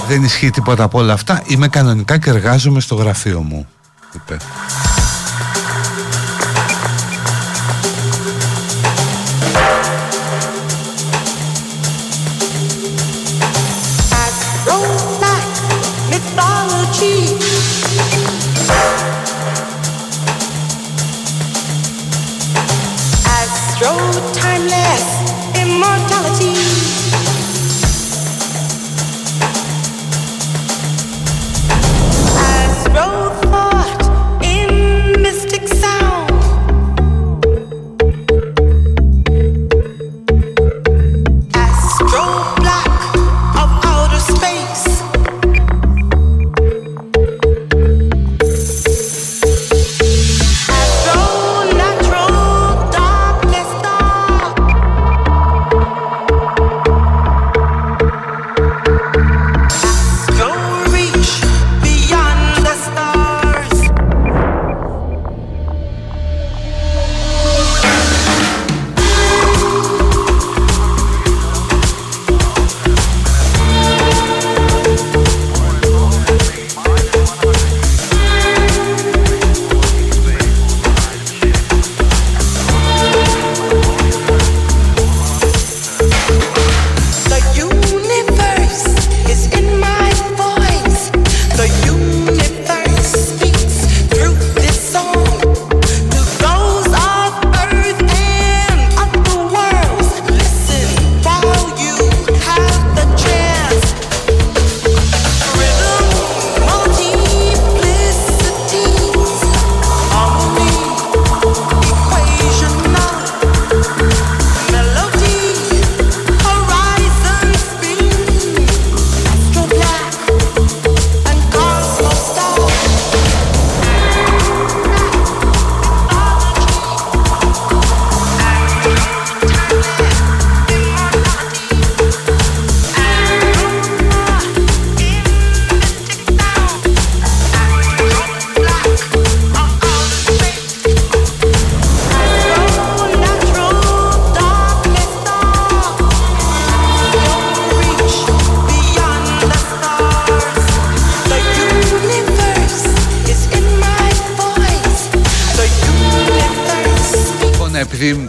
[0.09, 3.69] Δεν ισχύει τίποτα από όλα αυτά, είμαι κανονικά και εργάζομαι στο γραφείο μου,
[4.15, 4.37] είπε.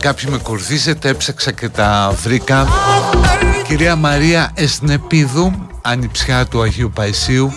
[0.02, 2.68] Κάποιοι με κουρδίζετε έψαξα και τα βρήκα.
[3.68, 7.54] Κυρία Μαρία Εσνεπίδου Ανιψιά του Αγίου Παϊσίου.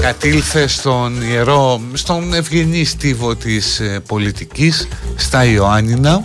[0.00, 6.24] Κατήλθε στον ιερό Στον ευγενή στίβο της ε, πολιτικής Στα Ιωάννινα.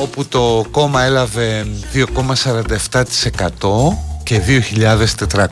[0.00, 2.02] Όπου το κόμμα έλαβε 2,47%
[4.22, 4.40] και
[4.76, 5.46] 2.400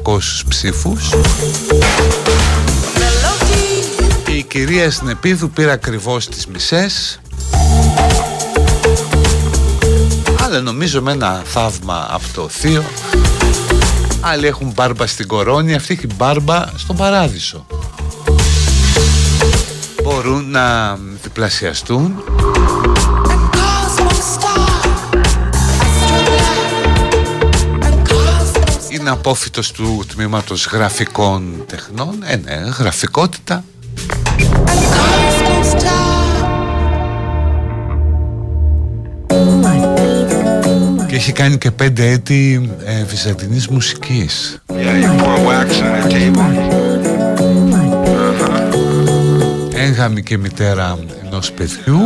[0.48, 1.10] ψήφους
[4.54, 7.20] κυρία Συνεπίδου πήρε ακριβώς τις μισές.
[10.40, 12.84] Αλλά νομίζω με ένα θαύμα από το θείο.
[14.20, 17.66] Άλλοι έχουν μπάρμπα στην κορώνη αυτή έχει μπάρμπα στον παράδεισο.
[20.02, 22.24] Μπορούν να διπλασιαστούν.
[28.88, 32.22] Είναι απόφυτος του τμήματος γραφικών τεχνών.
[32.24, 33.64] Ε, ναι, γραφικότητα
[41.14, 44.58] και έχει κάνει και πέντε έτη ε, βυζαντινής μουσικής.
[49.74, 51.98] Έγαμη και μητέρα ενός παιδιού.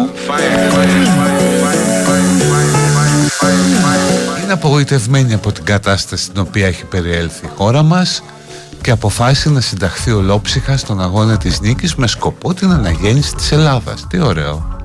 [4.43, 8.23] Είναι απογοητευμένη από την κατάσταση στην οποία έχει περιέλθει η χώρα μας
[8.81, 14.07] και αποφάσισε να συνταχθεί ολόψυχα στον αγώνα της νίκης με σκοπό την αναγέννηση της Ελλάδας.
[14.09, 14.77] Τι ωραίο.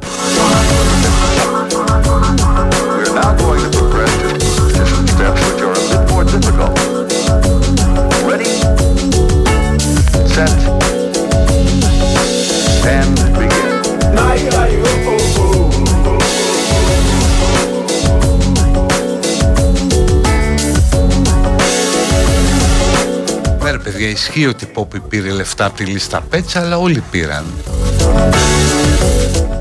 [23.94, 27.46] Παιδιά ισχύει ότι η Πόπη πήρε λεφτά από τη λίστα Πέτσα αλλά όλοι πήραν.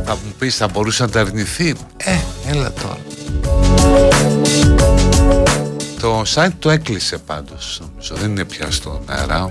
[0.04, 2.16] Θα μου πεις θα μπορούσε να τα αρνηθεί; Ε,
[2.50, 2.96] έλα τώρα.
[6.00, 8.14] Το site το έκλεισε πάντως νομίζω.
[8.14, 9.48] Δεν είναι πια στον αέρα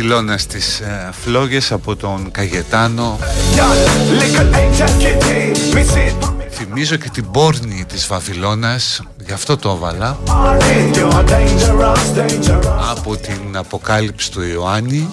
[0.00, 3.18] Βαβυλώνα στις ε, φλόγες από τον Καγετάνο.
[6.50, 10.18] Θυμίζω και την πόρνη της Βαβυλώνας Γι' αυτό το έβαλα.
[12.90, 15.08] Από την αποκάλυψη του Ιωάννη.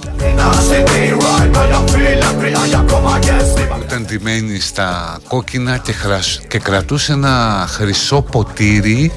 [3.70, 5.94] Που ήταν ντυμένη στα κόκκινα και,
[6.48, 9.12] και κρατούσε ένα χρυσό ποτήρι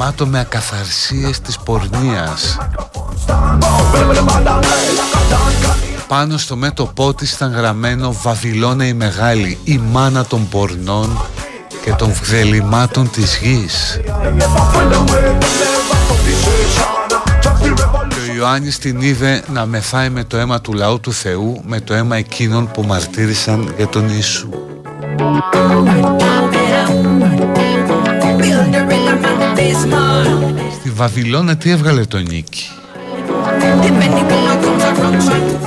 [0.00, 2.56] Γεμάτο με ακαθαρσίες της πορνείας
[6.08, 11.20] πάνω στο μέτωπό της ήταν γραμμένο Βαβυλώνα η Μεγάλη, η μάνα των πορνών
[11.84, 14.00] και των βδελημάτων της γης.
[18.08, 21.80] Και ο Ιωάννης την είδε να μεθάει με το αίμα του λαού του Θεού, με
[21.80, 24.48] το αίμα εκείνων που μαρτύρησαν για τον Ιησού.
[30.78, 32.68] Στη Βαβυλώνα τι έβγαλε το νίκη;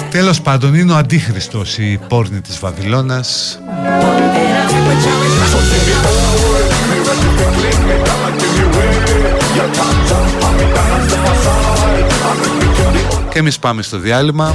[0.10, 3.60] Τέλος πάντων είναι ο Αντίχριστος η πόρνη της Βαβυλώνας.
[13.30, 14.54] Και εμείς πάμε στο διάλειμμα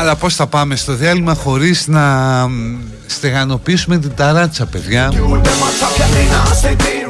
[0.00, 2.46] Αλλά πώς θα πάμε στο διάλειμμα χωρίς να
[3.06, 5.12] στεγανοποιήσουμε την ταράτσα παιδιά.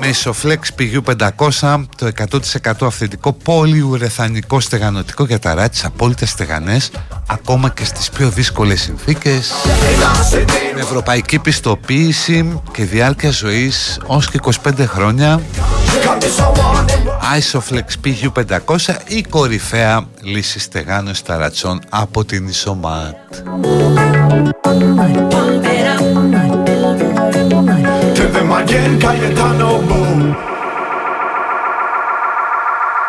[0.00, 1.02] Με ισοφλέξ πηγιού
[1.60, 6.90] 500 το 100% αυθεντικό πολυουρεθανικό στεγανοτικό για ταράτσες απόλυτα στεγανές
[7.26, 9.52] ακόμα και στις πιο δύσκολες συνθήκες.
[10.74, 15.40] Με ευρωπαϊκή πιστοποίηση και διάρκεια ζωής ως και 25 χρόνια
[17.38, 23.16] Isoflex PU500 η κορυφαία λύση στεγάνωσης ταρατσών από την Ισομάτ.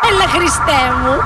[0.08, 1.16] Έλα Χριστέ μου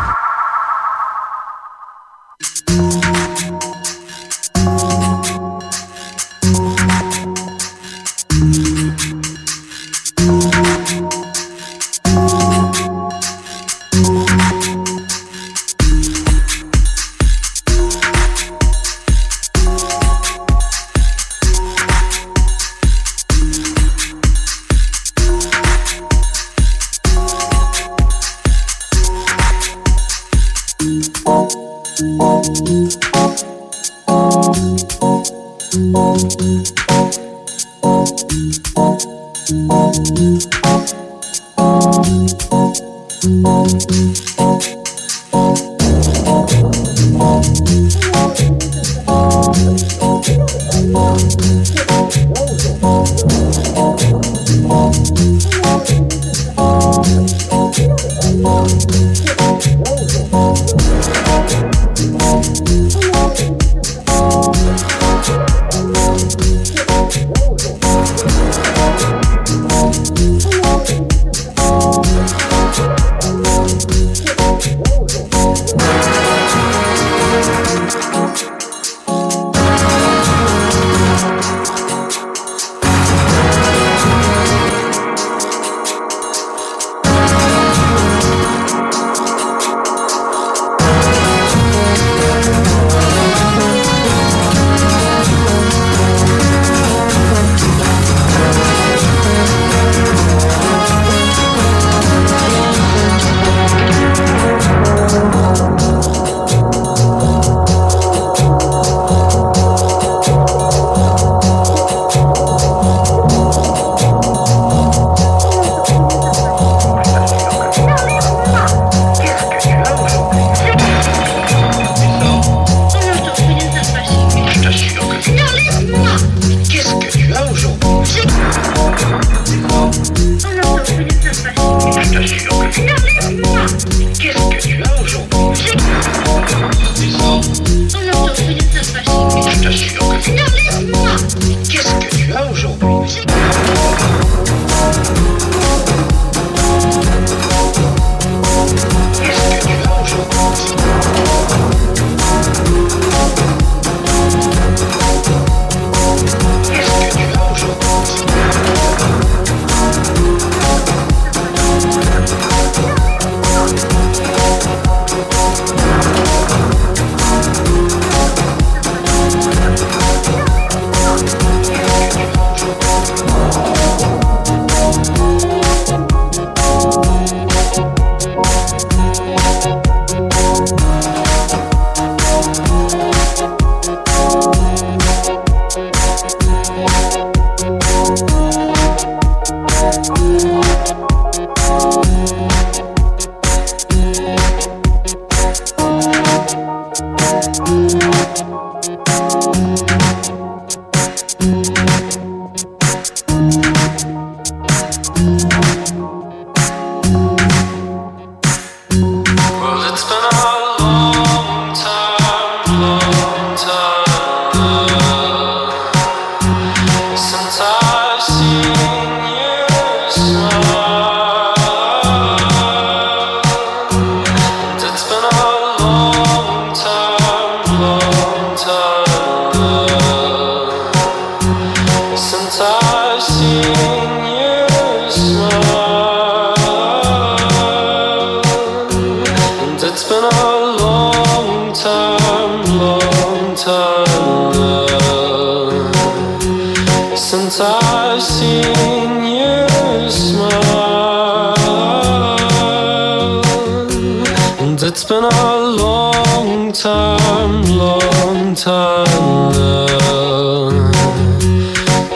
[255.08, 260.90] been a long time, long time now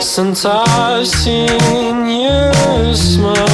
[0.01, 3.50] since I've seen you smile.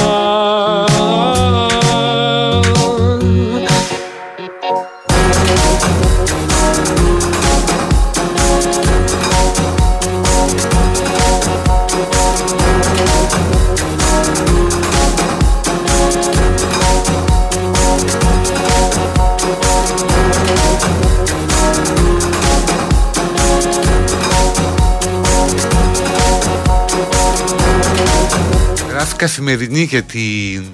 [29.48, 30.20] Καθημερινή για τη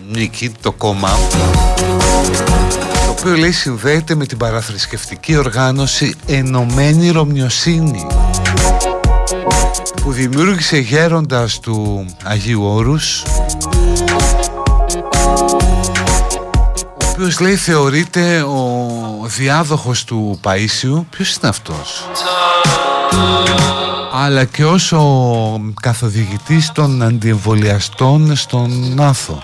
[0.09, 1.11] νίκη, το κόμμα.
[3.07, 8.07] Το οποίο λέει συνδέεται με την παραθρησκευτική οργάνωση Ενωμένη Ρωμιοσύνη
[10.03, 13.23] που δημιούργησε γέροντας του Αγίου Όρους
[16.87, 18.89] ο οποίος λέει θεωρείται ο
[19.27, 22.09] διάδοχος του Παΐσιου ποιος είναι αυτός;
[24.17, 29.41] Αλλά και ως ο καθοδηγητής των αντιεμβολιαστών στον Άθο.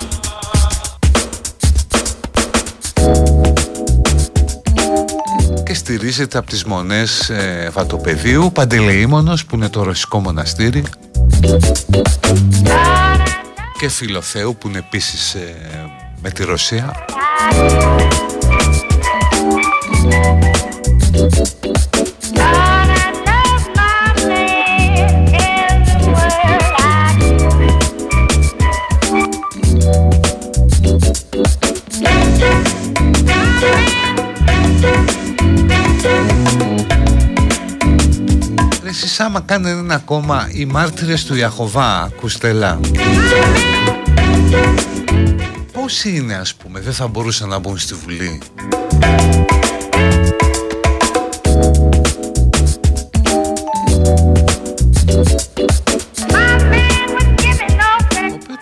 [5.64, 10.82] Και στηρίζεται από τις μονές ε, Βατοπεδίου, Παντελεήμονος που είναι το ρωσικό μοναστήρι
[13.78, 15.54] και Φιλοθέου που είναι επίσης ε,
[16.22, 16.92] με τη Ρωσία.
[38.90, 42.80] Εσείς άμα κάνετε ένα κόμμα οι μάρτυρες του Ιαχωβά Κουστελά
[45.72, 48.40] Πόσοι είναι ας πούμε δεν θα μπορούσαν να μπουν στη Βουλή;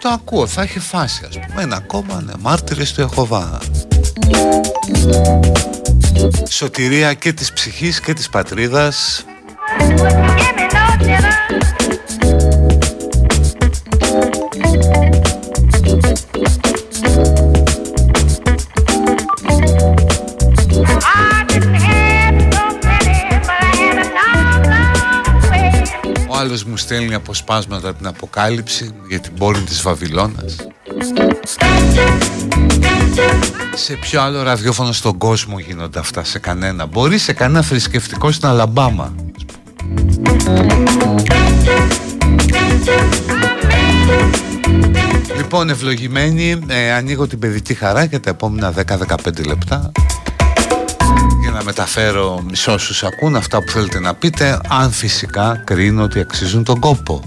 [0.00, 3.60] Το ακούω, θα έχει φάση ας πούμε ένα κόμμα ναι, μάρτυρες του Ιαχωβά.
[6.48, 9.24] Σωτηρία και της ψυχής και της πατρίδας.
[9.24, 9.37] ο άλλος μου
[26.88, 30.56] στέλνει αποσπάσματα την αποκάλυψη για την πόλη της Βαβυλώνας.
[33.74, 36.86] Σε ποιο άλλο ραδιόφωνο στον κόσμο γίνονται αυτά σε κανένα.
[36.86, 39.14] Μπορεί σε κανένα θρησκευτικό στην Αλαμπάμα
[45.36, 49.92] Λοιπόν ευλογημένη ε, Ανοίγω την παιδική χαρά για τα επόμενα 10-15 λεπτά
[51.40, 56.20] Για να μεταφέρω μισό όσους ακούν αυτά που θέλετε να πείτε Αν φυσικά κρίνω ότι
[56.20, 57.22] αξίζουν τον κόπο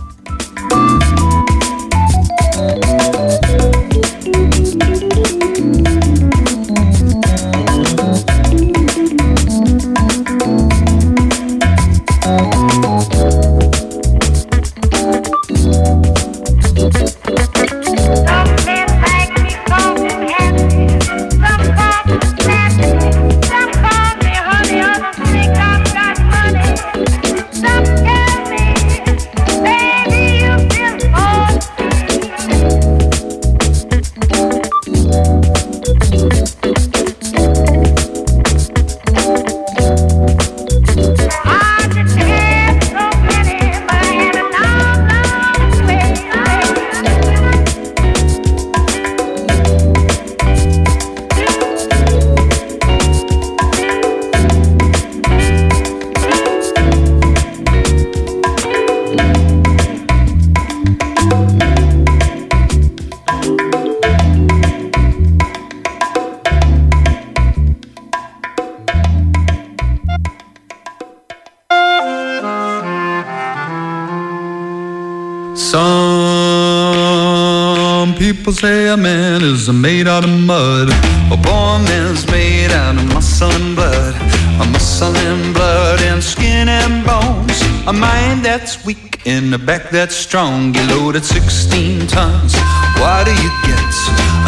[79.72, 80.90] is made out of mud.
[81.32, 84.16] A poor man's made out of muscle and blood.
[84.62, 87.62] A muscle and blood and skin and bones.
[87.88, 90.74] A mind that's weak and a back that's strong.
[90.76, 92.54] You load loaded 16 tons.
[93.00, 93.94] What do you get?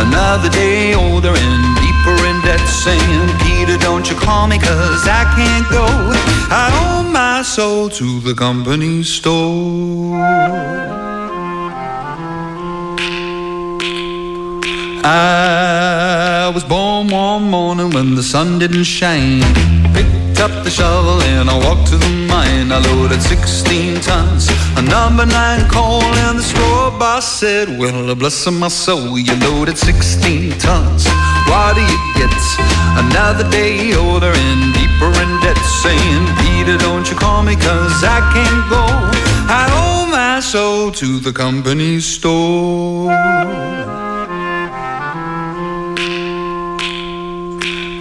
[0.06, 2.66] Another day older and deeper in debt.
[2.84, 5.86] Saying, Peter, don't you call me, cause I can't go.
[6.50, 9.63] I owe my soul to the company store.
[17.34, 19.42] One morning when the sun didn't shine.
[19.96, 22.72] Picked up the shovel and I walked to the mine.
[22.72, 28.46] I loaded 16 tons, a number nine coal, and the straw boss said, Well, bless
[28.52, 31.08] my soul, you loaded 16 tons.
[31.50, 32.36] What do you get?
[33.04, 38.20] Another day older and deeper in debt, saying, Peter, don't you call me, cause I
[38.36, 38.86] can't go.
[39.50, 43.63] I owe my soul to the company store.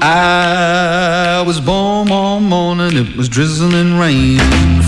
[0.04, 4.40] I was born one morning, it was drizzling rain.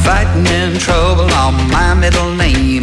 [0.02, 2.82] Fighting in trouble on my middle name.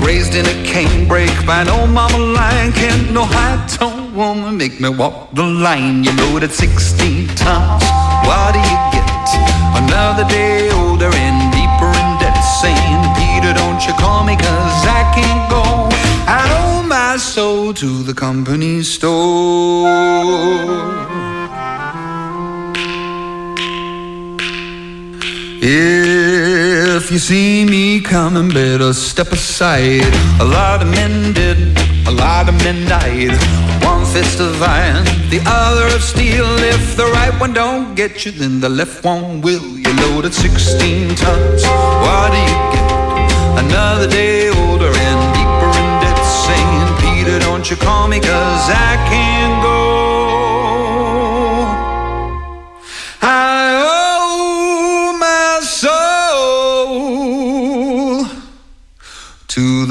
[0.00, 2.70] Raised in a canebrake by an old mama lion.
[2.70, 6.04] Can't no high tone woman make me walk the line.
[6.04, 7.82] You loaded 16 times,
[8.28, 9.02] What do you get?
[9.82, 12.38] Another day older and deeper in debt.
[12.62, 15.64] Saying, Peter, don't you call me, cause I can't go.
[16.30, 20.22] I owe my soul to the company store.
[27.12, 30.02] You see me coming, better step aside.
[30.40, 31.58] A lot of men did,
[32.08, 33.36] a lot of men died.
[33.84, 36.46] One fist of iron, the other of steel.
[36.74, 39.76] If the right one don't get you, then the left one will.
[39.76, 41.62] You loaded 16 tons.
[42.04, 43.64] What do you get?
[43.64, 46.18] Another day older and deeper in debt.
[46.46, 50.11] Saying, Peter, don't you call me, cause I can't go.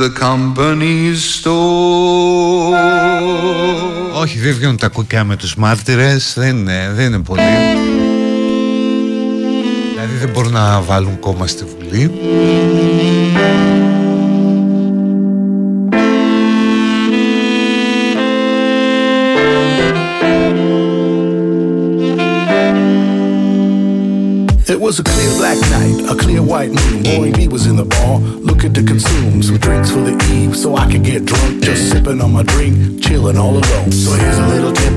[0.02, 1.52] The company store.
[4.22, 7.42] Όχι, δεν βγαίνουν τα κουκιά με τους μάρτυρες, δεν είναι, δεν είναι πολύ.
[9.94, 12.12] Δηλαδή δεν μπορούν να βάλουν κόμμα στη Βουλή.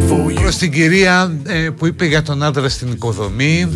[0.06, 3.68] Προ Προς την κυρία ε, που είπε για τον άντρα στην οικοδομή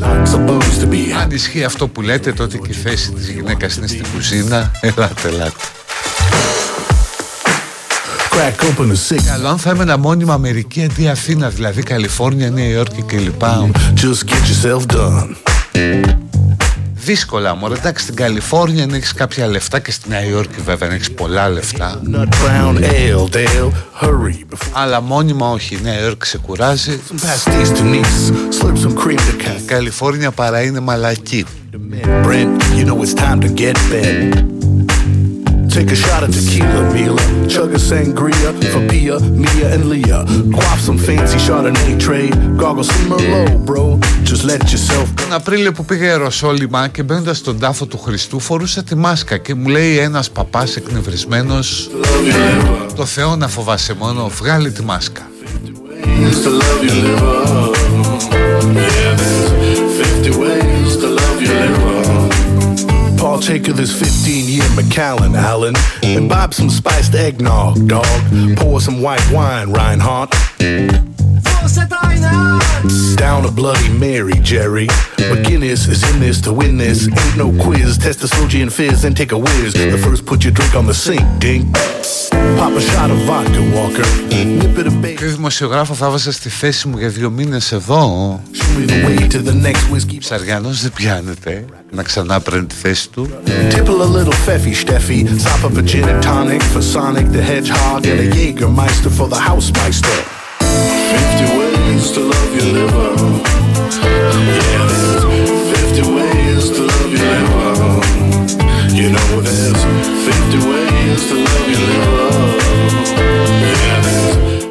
[1.23, 5.29] Αν ισχύει αυτό που λέτε τότε και η θέση της γυναίκας είναι στην κουζίνα Ελάτε,
[5.29, 5.53] ελάτε.
[9.27, 13.43] Καλό αν θα να μόνιμα Αμερική αντί Αθήνα, δηλαδή Καλιφόρνια, Νέα Υόρκη κλπ.
[13.95, 16.28] Just get yourself done.
[17.09, 20.95] Δύσκολα μωρέ Εντάξει στην Καλιφόρνια αν έχεις κάποια λεφτά Και στη Νέα Υόρκη βέβαια αν
[20.95, 23.71] έχεις πολλά λεφτά Nut brown ale, Dale.
[24.03, 28.33] Hurry before Αλλά μόνιμα όχι Η Νέα Υόρκη σε κουράζει some pasties to Nice.
[28.61, 29.61] Slip some cream to Cass.
[29.61, 31.45] Η Καλιφόρνια παρά είναι μαλακή
[45.15, 49.55] τον Απρίλιο που πήγα αεροσόλυμα και μπαίνοντας στον τάφο του Χριστού φορούσε τη μάσκα και
[49.55, 51.91] μου λέει ένας παπάς εκνευρισμένος.
[52.97, 55.23] Το Θεό να φοβάσαι μόνο, βγάλει τη μάσκα.
[63.39, 65.73] Partake of this 15 year Macallan, Allen.
[66.03, 68.05] And bob some spiced eggnog, dog.
[68.57, 70.35] Pour some white wine, Reinhardt.
[73.16, 74.88] Down a Bloody Mary, Jerry.
[75.30, 77.08] But Guinness is in this to win this.
[77.08, 77.98] Ain't no quiz.
[77.98, 79.74] Test the soji and fizz, then take a whiz.
[79.74, 81.64] But first, put your drink on the sink, dink.
[82.60, 84.08] Pop a shot of vodka, Walker.
[84.60, 85.18] Nip it a bait.
[85.18, 89.28] Και δημοσιογράφο θα βάζα στη θέση μου για δύο μήνες εδώ Show me the way
[89.28, 90.18] to the next whiskey.
[90.20, 93.30] Ψαριανός δεν πιάνεται να ξανά παίρνει τη θέση του
[93.70, 95.40] Tipple a little Feffy Steffi.
[95.40, 98.06] Sop up a gin and tonic for Sonic the Hedgehog.
[98.06, 100.37] And a Jägermeister for the Housemeister.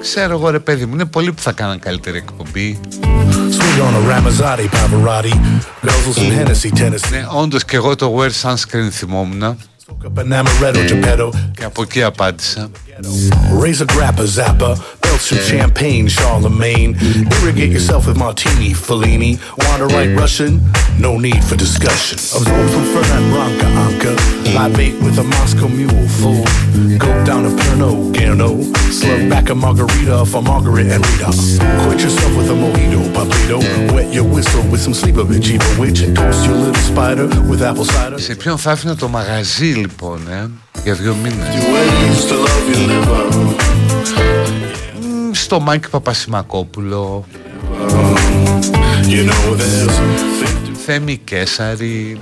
[0.02, 2.80] Ξέρω εγώ ρε παιδί μου, είναι πολλοί που θα κάναν καλύτερη εκπομπή
[3.58, 5.34] Sweet on a Ramazzotti Pavarotti.
[5.84, 7.12] Guzzle some Hennessy, Tennessee.
[7.12, 9.58] Ναι, όντως και εγώ το Wear Sunscreen θυμόμουν
[9.88, 11.30] Soak up an amaretto, Geppetto.
[11.52, 12.70] και από εκεί απάντησα
[13.51, 16.97] Raise a grappa zappa, belt some champagne, Charlemagne.
[17.41, 19.39] Irrigate yourself with martini, Fellini.
[19.65, 20.61] Want to write Russian?
[20.99, 22.19] No need for discussion.
[22.19, 24.13] Absorb some Fernand Branca, Anka.
[24.55, 26.45] Libate with a Moscow mule full.
[26.99, 28.63] Go down to Pernod, Gano.
[28.91, 31.31] Slug back a margarita for Margaret and Rita.
[31.83, 33.59] Quench yourself with a mojito, Pablito.
[33.95, 36.01] Wet your whistle with some sleeper bitch, Eva witch.
[36.15, 38.19] Toast your little spider with apple cider.
[38.19, 40.51] Σε ποιον θα άφηνα το μαγαζί λοιπόν ε,
[45.32, 47.26] στο Μάικ Παπασημακόπουλο.
[49.08, 49.58] You know
[50.86, 52.20] Θέμη Κέσαρη.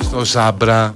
[0.00, 0.94] στο Ζάμπρα.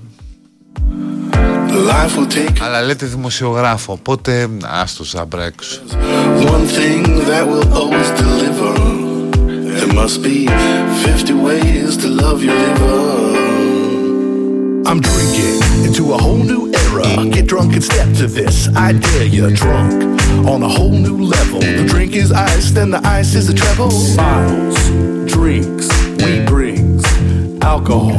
[2.62, 4.48] αλλά λέτε δημοσιογράφο οπότε
[4.82, 5.82] ας το Ζάμπρα έξω
[6.56, 8.74] one thing that will always deliver.
[9.78, 13.02] There must be 50 ways to love your liver.
[14.90, 15.58] I'm drinking
[15.88, 17.06] into a whole new era.
[17.36, 18.56] Get drunk and step to this.
[18.88, 19.94] I dare you, drunk
[20.52, 21.60] on a whole new level.
[21.60, 23.92] The drink is ice, then the ice is a treble.
[24.16, 24.80] Bottles,
[25.36, 25.88] drinks,
[26.22, 27.04] we brings
[27.62, 28.18] alcohol.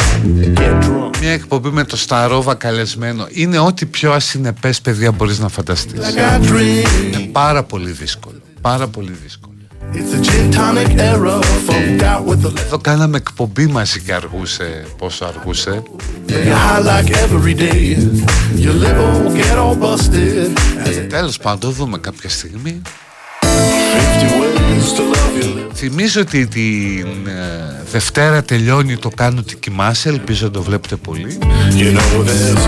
[0.60, 0.99] Get drunk.
[1.23, 6.43] Μια εκπομπή με το Σταρόβα καλεσμένο είναι ό,τι πιο ασυνεπές παιδιά μπορείς να φανταστείς Like
[6.43, 7.29] I dream.
[7.31, 9.53] Πάρα πολύ δύσκολο Πάρα πολύ δύσκολο
[9.93, 11.41] It's a gin tonic era.
[11.67, 15.83] Funked out with the Εδώ κάναμε εκπομπή μαζί και αργούσε Πόσο αργούσε
[16.27, 17.97] You're high like every day.
[18.55, 20.57] Your liver will get all busted.
[20.87, 22.81] As it Τέλος πάντων το δούμε κάποια στιγμή
[24.81, 25.71] 50 ways to love your liver.
[25.73, 31.37] Θυμίζω ότι την ε, Δευτέρα τελειώνει το κάνω τι κοιμάσαι Ελπίζω να το βλέπετε πολύ.
[31.77, 32.67] You know there's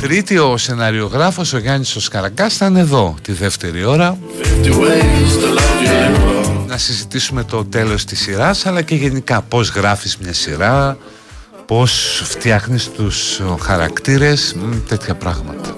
[0.00, 4.18] Τρίτη ο σεναριογράφος ο Γιάννης ο Σκαραγκάς θα είναι εδώ τη δεύτερη ώρα.
[4.62, 6.66] 50 ways to love your liver.
[6.66, 10.96] να συζητήσουμε το τέλος της σειράς αλλά και γενικά πώς γράφεις μια σειρά
[11.66, 15.76] πώς φτιάχνεις τους ε, χαρακτήρες μ, τέτοια πράγματα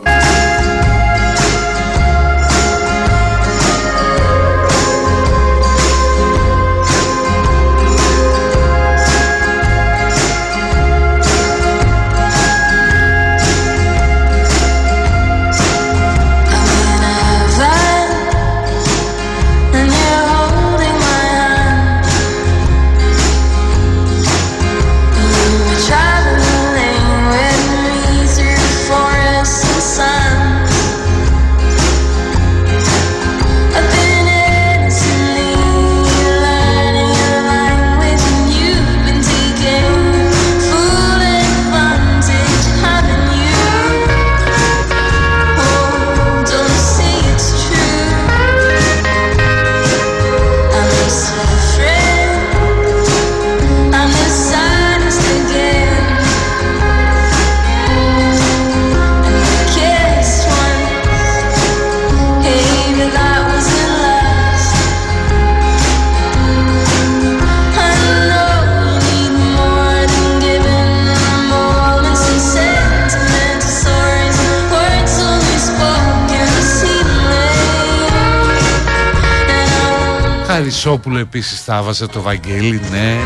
[80.86, 83.16] I Χαρισόπουλο επίσης θα έβαζε το Βαγγέλη ναι.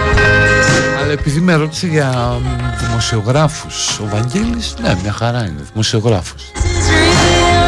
[1.00, 6.52] Αλλά επειδή με ρώτησε για μ, δημοσιογράφους ο Βαγγέλης ναι μια χαρά είναι δημοσιογράφος.
[6.54, 7.60] This is real.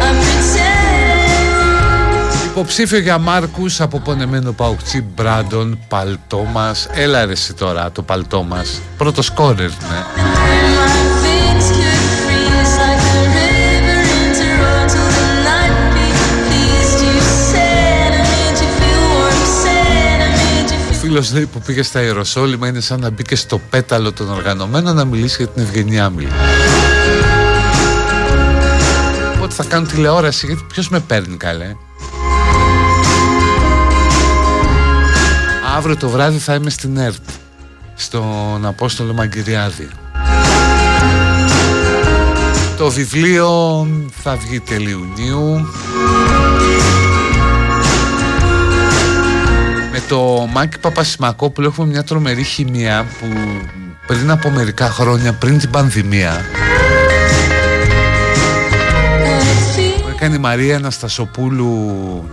[0.00, 0.68] I pretend
[2.50, 8.42] Υποψήφιο για Μάρκους από πονεμένο παουκτσί Μπράντον παλτό μας Έλα ρε εσύ τώρα το παλτό
[8.42, 10.37] μας Πρώτος σκόρερ ναι
[21.08, 25.04] φίλος λέει που πήγε στα Ιεροσόλυμα είναι σαν να μπήκε στο πέταλο των οργανωμένων να
[25.04, 26.32] μιλήσει για την Ευγενιά Μίλη.
[29.36, 31.74] Οπότε θα κάνω τηλεόραση γιατί ποιος με παίρνει καλέ;
[35.76, 37.28] Αύριο το βράδυ θα είμαι στην ΕΡΤ
[37.94, 39.88] στον Απόστολο Μαγκυριάδη.
[42.76, 43.86] Το βιβλίο
[44.22, 44.94] θα βγει τέλη
[50.08, 53.26] το Μάκη Παπασημακόπουλο έχουμε μια τρομερή χημεία που
[54.06, 56.44] πριν από μερικά χρόνια, πριν την πανδημία,
[60.02, 62.30] που έκανε η Μαρία Αναστασοπούλου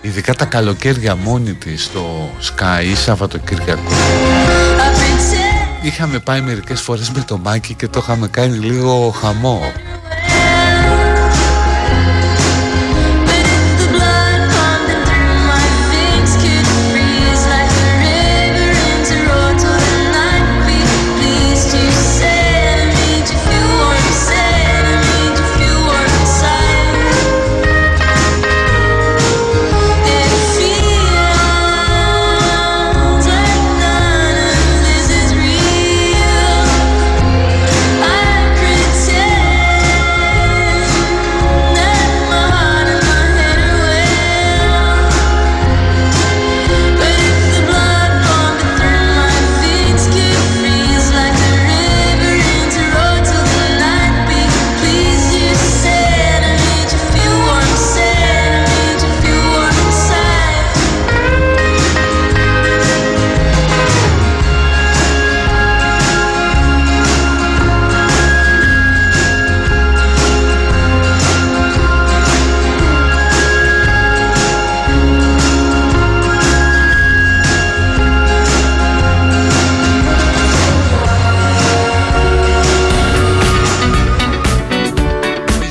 [0.00, 3.90] ειδικά τα καλοκαίρια μόνη της στο Sky Σαββατοκύριακο.
[3.90, 9.72] I pretend Είχαμε πάει μερικές φορές με το Μάκη και το είχαμε κάνει λίγο χαμό.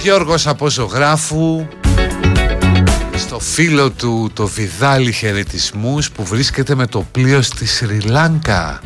[0.02, 1.68] Γιώργος από Ζωγράφου
[3.18, 8.82] στο φίλο του το Βιδάλι χαιρετισμούς που βρίσκεται με το πλοίο στη Σριλάνκα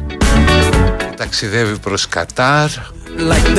[1.18, 2.70] ταξιδεύει προς Κατάρ.
[3.18, 3.58] Like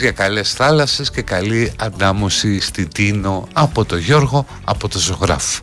[0.00, 5.62] για καλές θάλασσες και καλή αντάμωση στη Τίνο από το Γιώργο από το Ζωγράφο.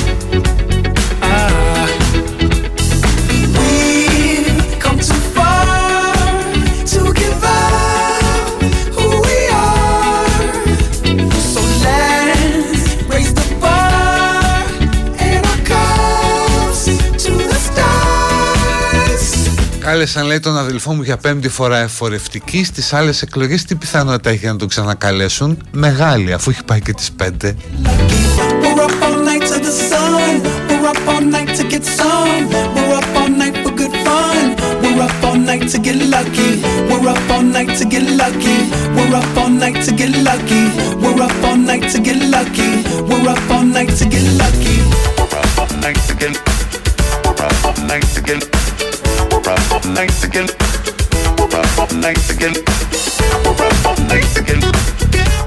[20.01, 24.45] κάλεσαν λέει τον αδελφό μου για πέμπτη φορά εφορευτική στις άλλες εκλογές τι πιθανότητα έχει
[24.45, 27.55] να τον ξανακαλέσουν μεγάλη αφού έχει πάει και τις πέντε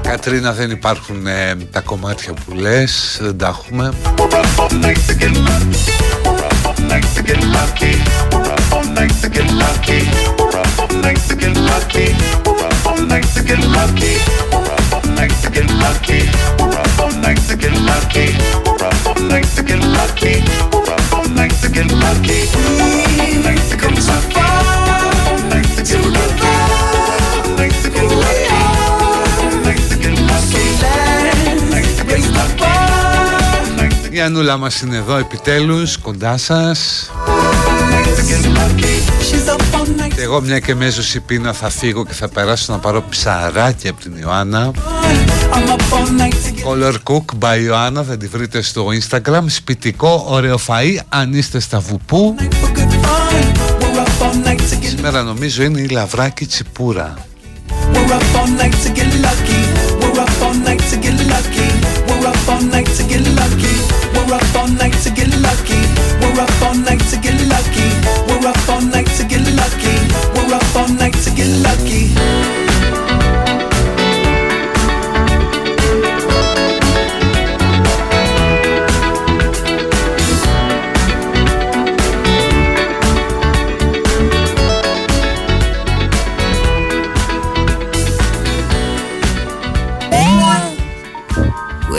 [0.03, 3.93] Κατρίνα δεν υπάρχουν ε, τα κομμάτια που λες, δεν τα έχουμε.
[34.11, 37.11] Η Ανούλα μας είναι εδώ επιτέλους, κοντά σας.
[40.15, 44.01] Και εγώ μια και μέσω πίνα θα φύγω και θα περάσω να πάρω ψαράκι από
[44.01, 44.71] την Ιωάννα.
[46.65, 49.45] Color Cook by Ιωάννα θα τη βρείτε στο Instagram.
[49.47, 52.35] Σπιτικό, ωραίο φαΐ, αν είστε στα βουπού
[55.05, 57.15] σήμερα νομίζω είναι η Λαβράκη Τσιπούρα.
[57.93, 59.15] We're up all night to get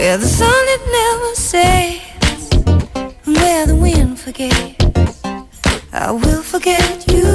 [0.05, 2.51] Where the sun it never sets.
[3.25, 5.23] And where the wind forgets
[5.91, 7.25] I will forget you.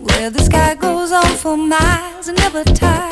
[0.00, 3.05] Where the sky goes on for miles and never tires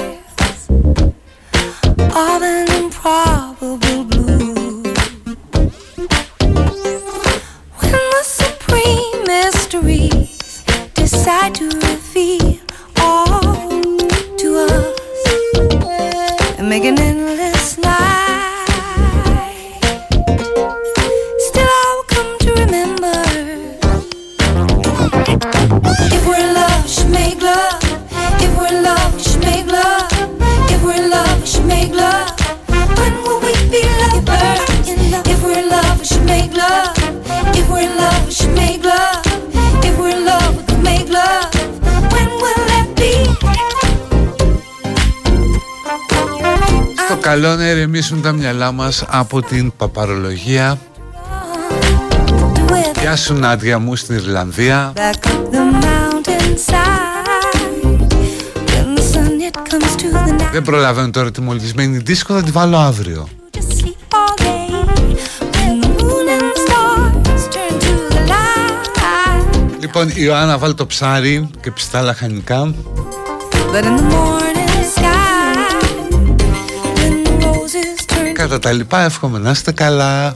[48.64, 50.78] ηρεμήσουν τα μυαλά μας από την παπαρολογία
[53.00, 57.22] Γεια σου Νάντια μου στην Ιρλανδία Back up the mountainside.
[58.72, 62.42] When the sun it comes to the night, Δεν προλαβαίνω τώρα τη μολυσμένη δίσκο, θα
[62.42, 64.70] τη βάλω αύριο just sleep all day.
[65.54, 69.80] When the moon and the stars turn to the light.
[69.80, 72.74] Λοιπόν, η Ιωάννα βάλει το ψάρι και πιστά λαχανικά
[73.72, 74.63] But in the morning
[78.44, 80.34] Κατά τα λοιπά, εύχομαι να είστε καλά.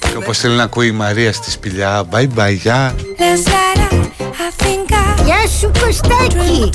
[0.00, 2.94] Και όπως θέλει να ακούει η Μαρία στη σπηλιά Bye bye, γεια.
[3.18, 6.70] Last night I, I think I Γεια σου Κωστάκη.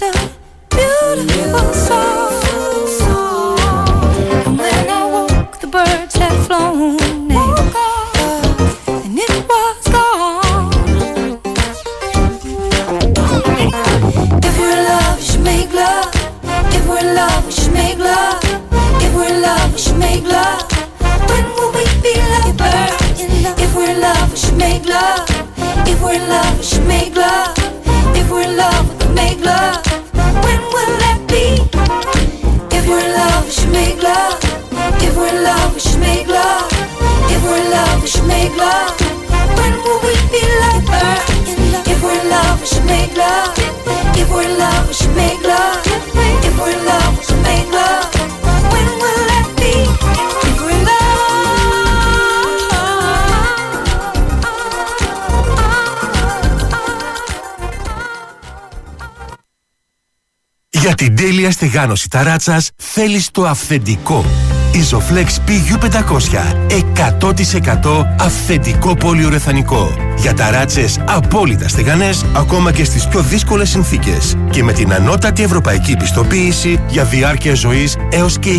[61.05, 64.25] Για την τέλεια στεγάνωση ταράτσας θέλεις το αυθεντικό.
[64.73, 66.55] Isoflex PU500
[66.93, 69.93] 100% αυθεντικό πολυουρεθανικό.
[70.17, 74.35] Για ταράτσες απόλυτα στεγανές ακόμα και στις πιο δύσκολες συνθήκες.
[74.49, 78.49] Και με την ανώτατη ευρωπαϊκή πιστοποίηση για διάρκεια ζωής έως και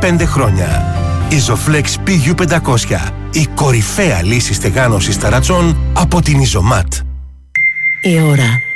[0.00, 0.94] 25 χρόνια.
[1.30, 7.00] Isoflex PU500 η κορυφαία λύση στεγάνωσης ταρατσών από την Isomat.
[8.02, 8.71] Η ώρα είναι